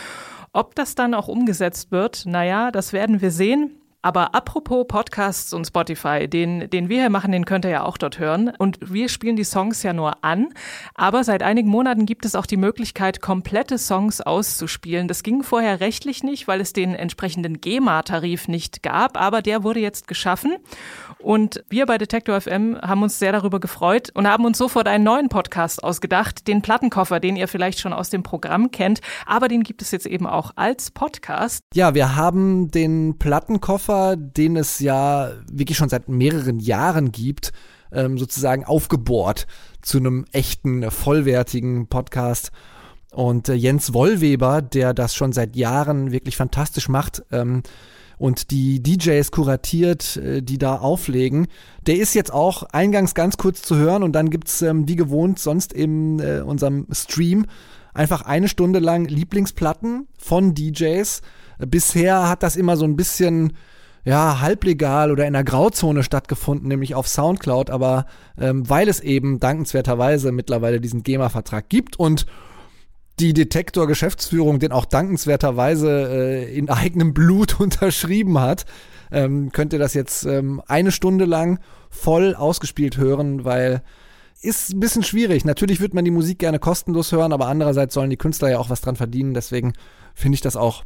Ob 0.52 0.74
das 0.74 0.94
dann 0.94 1.14
auch 1.14 1.28
umgesetzt 1.28 1.92
wird, 1.92 2.24
naja, 2.26 2.72
das 2.72 2.92
werden 2.92 3.20
wir 3.20 3.30
sehen. 3.30 3.78
Aber 4.06 4.36
apropos 4.36 4.86
Podcasts 4.86 5.52
und 5.52 5.66
Spotify, 5.66 6.28
den, 6.28 6.70
den 6.70 6.88
wir 6.88 7.00
hier 7.00 7.10
machen, 7.10 7.32
den 7.32 7.44
könnt 7.44 7.64
ihr 7.64 7.72
ja 7.72 7.82
auch 7.82 7.98
dort 7.98 8.20
hören. 8.20 8.52
Und 8.56 8.78
wir 8.80 9.08
spielen 9.08 9.34
die 9.34 9.42
Songs 9.42 9.82
ja 9.82 9.92
nur 9.92 10.22
an. 10.24 10.54
Aber 10.94 11.24
seit 11.24 11.42
einigen 11.42 11.68
Monaten 11.68 12.06
gibt 12.06 12.24
es 12.24 12.36
auch 12.36 12.46
die 12.46 12.56
Möglichkeit, 12.56 13.20
komplette 13.20 13.78
Songs 13.78 14.20
auszuspielen. 14.20 15.08
Das 15.08 15.24
ging 15.24 15.42
vorher 15.42 15.80
rechtlich 15.80 16.22
nicht, 16.22 16.46
weil 16.46 16.60
es 16.60 16.72
den 16.72 16.94
entsprechenden 16.94 17.60
GEMA-Tarif 17.60 18.46
nicht 18.46 18.84
gab. 18.84 19.20
Aber 19.20 19.42
der 19.42 19.64
wurde 19.64 19.80
jetzt 19.80 20.06
geschaffen. 20.06 20.56
Und 21.18 21.64
wir 21.68 21.86
bei 21.86 21.98
Detektor 21.98 22.40
FM 22.40 22.78
haben 22.80 23.02
uns 23.02 23.18
sehr 23.18 23.32
darüber 23.32 23.58
gefreut 23.58 24.10
und 24.14 24.28
haben 24.28 24.44
uns 24.44 24.58
sofort 24.58 24.86
einen 24.86 25.04
neuen 25.04 25.28
Podcast 25.28 25.82
ausgedacht, 25.82 26.46
den 26.46 26.62
Plattenkoffer, 26.62 27.20
den 27.20 27.36
ihr 27.36 27.48
vielleicht 27.48 27.80
schon 27.80 27.92
aus 27.92 28.10
dem 28.10 28.22
Programm 28.22 28.70
kennt. 28.70 29.00
Aber 29.24 29.48
den 29.48 29.62
gibt 29.62 29.82
es 29.82 29.90
jetzt 29.90 30.06
eben 30.06 30.26
auch 30.26 30.52
als 30.56 30.90
Podcast. 30.90 31.64
Ja, 31.74 31.94
wir 31.94 32.16
haben 32.16 32.70
den 32.70 33.18
Plattenkoffer, 33.18 34.16
den 34.16 34.56
es 34.56 34.78
ja 34.80 35.32
wirklich 35.50 35.78
schon 35.78 35.88
seit 35.88 36.08
mehreren 36.08 36.60
Jahren 36.60 37.12
gibt, 37.12 37.52
ähm, 37.92 38.18
sozusagen 38.18 38.64
aufgebohrt 38.64 39.46
zu 39.82 39.98
einem 39.98 40.26
echten, 40.32 40.90
vollwertigen 40.90 41.88
Podcast. 41.88 42.50
Und 43.12 43.48
äh, 43.48 43.54
Jens 43.54 43.94
Wollweber, 43.94 44.60
der 44.60 44.92
das 44.92 45.14
schon 45.14 45.32
seit 45.32 45.56
Jahren 45.56 46.12
wirklich 46.12 46.36
fantastisch 46.36 46.88
macht, 46.88 47.22
ähm, 47.32 47.62
und 48.18 48.50
die 48.50 48.82
DJs 48.82 49.30
kuratiert, 49.30 50.16
äh, 50.16 50.42
die 50.42 50.58
da 50.58 50.76
auflegen. 50.76 51.48
Der 51.86 51.96
ist 51.96 52.14
jetzt 52.14 52.32
auch 52.32 52.62
eingangs 52.64 53.14
ganz 53.14 53.36
kurz 53.36 53.62
zu 53.62 53.76
hören 53.76 54.02
und 54.02 54.12
dann 54.12 54.30
gibt's 54.30 54.62
ähm, 54.62 54.88
wie 54.88 54.96
gewohnt 54.96 55.38
sonst 55.38 55.72
in 55.72 56.18
äh, 56.20 56.40
unserem 56.40 56.86
Stream 56.92 57.46
einfach 57.94 58.22
eine 58.22 58.48
Stunde 58.48 58.78
lang 58.78 59.06
Lieblingsplatten 59.06 60.06
von 60.18 60.54
DJs. 60.54 61.22
Bisher 61.66 62.28
hat 62.28 62.42
das 62.42 62.56
immer 62.56 62.76
so 62.76 62.84
ein 62.84 62.96
bisschen 62.96 63.54
ja, 64.04 64.40
halblegal 64.40 65.10
oder 65.10 65.26
in 65.26 65.32
der 65.32 65.42
Grauzone 65.42 66.04
stattgefunden, 66.04 66.68
nämlich 66.68 66.94
auf 66.94 67.08
Soundcloud, 67.08 67.70
aber 67.70 68.06
ähm, 68.38 68.68
weil 68.68 68.88
es 68.88 69.00
eben 69.00 69.40
dankenswerterweise 69.40 70.30
mittlerweile 70.30 70.80
diesen 70.80 71.02
GEMA-Vertrag 71.02 71.68
gibt 71.68 71.98
und 71.98 72.24
die 73.18 73.32
Detektor-Geschäftsführung 73.32 74.58
den 74.58 74.72
auch 74.72 74.84
dankenswerterweise 74.84 76.08
äh, 76.10 76.56
in 76.56 76.68
eigenem 76.68 77.14
Blut 77.14 77.60
unterschrieben 77.60 78.40
hat, 78.40 78.66
ähm, 79.10 79.52
könnt 79.52 79.72
ihr 79.72 79.78
das 79.78 79.94
jetzt 79.94 80.24
ähm, 80.24 80.60
eine 80.66 80.92
Stunde 80.92 81.24
lang 81.24 81.60
voll 81.90 82.34
ausgespielt 82.34 82.96
hören, 82.96 83.44
weil 83.44 83.82
ist 84.42 84.72
ein 84.72 84.80
bisschen 84.80 85.02
schwierig. 85.02 85.44
Natürlich 85.44 85.80
wird 85.80 85.94
man 85.94 86.04
die 86.04 86.10
Musik 86.10 86.38
gerne 86.38 86.58
kostenlos 86.58 87.10
hören, 87.12 87.32
aber 87.32 87.46
andererseits 87.46 87.94
sollen 87.94 88.10
die 88.10 88.18
Künstler 88.18 88.50
ja 88.50 88.58
auch 88.58 88.70
was 88.70 88.80
dran 88.80 88.96
verdienen. 88.96 89.34
Deswegen 89.34 89.72
finde 90.14 90.34
ich 90.34 90.40
das 90.40 90.56
auch 90.56 90.84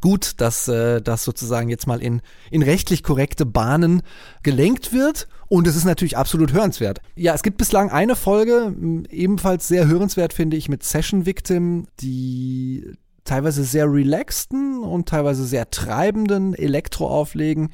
gut, 0.00 0.40
dass 0.40 0.68
äh, 0.68 1.00
das 1.00 1.24
sozusagen 1.24 1.68
jetzt 1.68 1.86
mal 1.86 2.02
in, 2.02 2.22
in 2.50 2.62
rechtlich 2.62 3.02
korrekte 3.02 3.46
Bahnen 3.46 4.02
gelenkt 4.42 4.92
wird. 4.92 5.28
Und 5.48 5.66
es 5.66 5.76
ist 5.76 5.84
natürlich 5.84 6.16
absolut 6.16 6.52
hörenswert. 6.52 7.00
Ja, 7.14 7.34
es 7.34 7.42
gibt 7.42 7.58
bislang 7.58 7.90
eine 7.90 8.16
Folge, 8.16 8.74
ebenfalls 9.10 9.68
sehr 9.68 9.86
hörenswert, 9.86 10.32
finde 10.32 10.56
ich, 10.56 10.68
mit 10.68 10.82
Session 10.82 11.24
Victim, 11.24 11.86
die 12.00 12.92
teilweise 13.24 13.64
sehr 13.64 13.90
relaxten 13.90 14.82
und 14.82 15.08
teilweise 15.08 15.44
sehr 15.44 15.70
treibenden 15.70 16.54
Elektro 16.54 17.08
auflegen. 17.08 17.70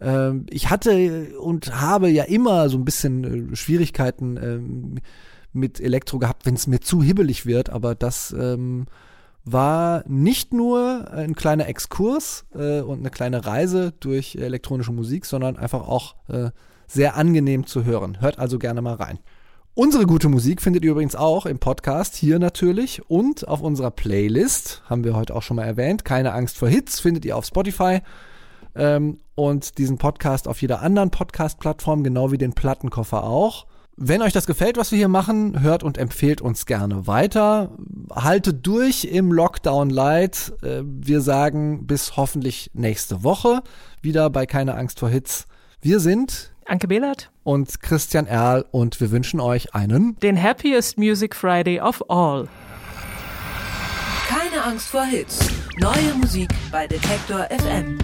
Ähm, 0.00 0.46
ich 0.50 0.70
hatte 0.70 1.38
und 1.40 1.80
habe 1.80 2.08
ja 2.08 2.24
immer 2.24 2.68
so 2.68 2.78
ein 2.78 2.84
bisschen 2.84 3.52
äh, 3.52 3.56
Schwierigkeiten 3.56 4.36
ähm, 4.36 4.98
mit 5.52 5.80
Elektro 5.80 6.18
gehabt, 6.18 6.46
wenn 6.46 6.54
es 6.54 6.66
mir 6.66 6.80
zu 6.80 7.02
hibbelig 7.02 7.46
wird, 7.46 7.70
aber 7.70 7.94
das 7.94 8.34
ähm, 8.38 8.86
war 9.52 10.04
nicht 10.06 10.52
nur 10.52 11.10
ein 11.10 11.34
kleiner 11.34 11.68
Exkurs 11.68 12.46
äh, 12.54 12.80
und 12.80 13.00
eine 13.00 13.10
kleine 13.10 13.46
Reise 13.46 13.92
durch 14.00 14.36
elektronische 14.36 14.92
Musik, 14.92 15.26
sondern 15.26 15.56
einfach 15.56 15.86
auch 15.86 16.14
äh, 16.28 16.50
sehr 16.86 17.16
angenehm 17.16 17.66
zu 17.66 17.84
hören. 17.84 18.20
Hört 18.20 18.38
also 18.38 18.58
gerne 18.58 18.82
mal 18.82 18.94
rein. 18.94 19.18
Unsere 19.74 20.06
gute 20.06 20.28
Musik 20.28 20.60
findet 20.60 20.84
ihr 20.84 20.90
übrigens 20.90 21.14
auch 21.14 21.46
im 21.46 21.60
Podcast, 21.60 22.16
hier 22.16 22.40
natürlich 22.40 23.08
und 23.08 23.46
auf 23.46 23.60
unserer 23.60 23.92
Playlist, 23.92 24.82
haben 24.86 25.04
wir 25.04 25.14
heute 25.14 25.36
auch 25.36 25.42
schon 25.42 25.56
mal 25.56 25.66
erwähnt. 25.66 26.04
Keine 26.04 26.32
Angst 26.32 26.58
vor 26.58 26.68
Hits 26.68 26.98
findet 26.98 27.24
ihr 27.24 27.36
auf 27.36 27.44
Spotify 27.44 28.00
ähm, 28.74 29.18
und 29.36 29.78
diesen 29.78 29.98
Podcast 29.98 30.48
auf 30.48 30.60
jeder 30.62 30.82
anderen 30.82 31.10
Podcast-Plattform, 31.10 32.02
genau 32.02 32.32
wie 32.32 32.38
den 32.38 32.54
Plattenkoffer 32.54 33.22
auch. 33.22 33.66
Wenn 34.00 34.22
euch 34.22 34.32
das 34.32 34.46
gefällt, 34.46 34.76
was 34.76 34.92
wir 34.92 34.98
hier 34.98 35.08
machen, 35.08 35.60
hört 35.60 35.82
und 35.82 35.98
empfehlt 35.98 36.40
uns 36.40 36.66
gerne 36.66 37.08
weiter. 37.08 37.72
Haltet 38.14 38.64
durch 38.64 39.04
im 39.04 39.32
Lockdown 39.32 39.90
Light. 39.90 40.52
Äh, 40.62 40.82
Wir 40.84 41.20
sagen 41.20 41.84
bis 41.86 42.16
hoffentlich 42.16 42.70
nächste 42.74 43.24
Woche 43.24 43.62
wieder 44.00 44.30
bei 44.30 44.46
Keine 44.46 44.76
Angst 44.76 45.00
vor 45.00 45.08
Hits. 45.08 45.46
Wir 45.80 45.98
sind 45.98 46.52
Anke 46.64 46.86
Behlert, 46.86 47.32
und 47.42 47.80
Christian 47.80 48.26
Erl 48.26 48.64
und 48.70 49.00
wir 49.00 49.10
wünschen 49.10 49.40
euch 49.40 49.74
einen 49.74 50.16
den 50.20 50.40
Happiest 50.40 50.96
Music 50.96 51.34
Friday 51.34 51.80
of 51.80 52.08
all. 52.08 52.46
Keine 54.28 54.62
Angst 54.62 54.88
vor 54.88 55.04
Hits. 55.04 55.40
Neue 55.78 56.14
Musik 56.20 56.50
bei 56.70 56.86
Detektor 56.86 57.48
FM. 57.50 57.98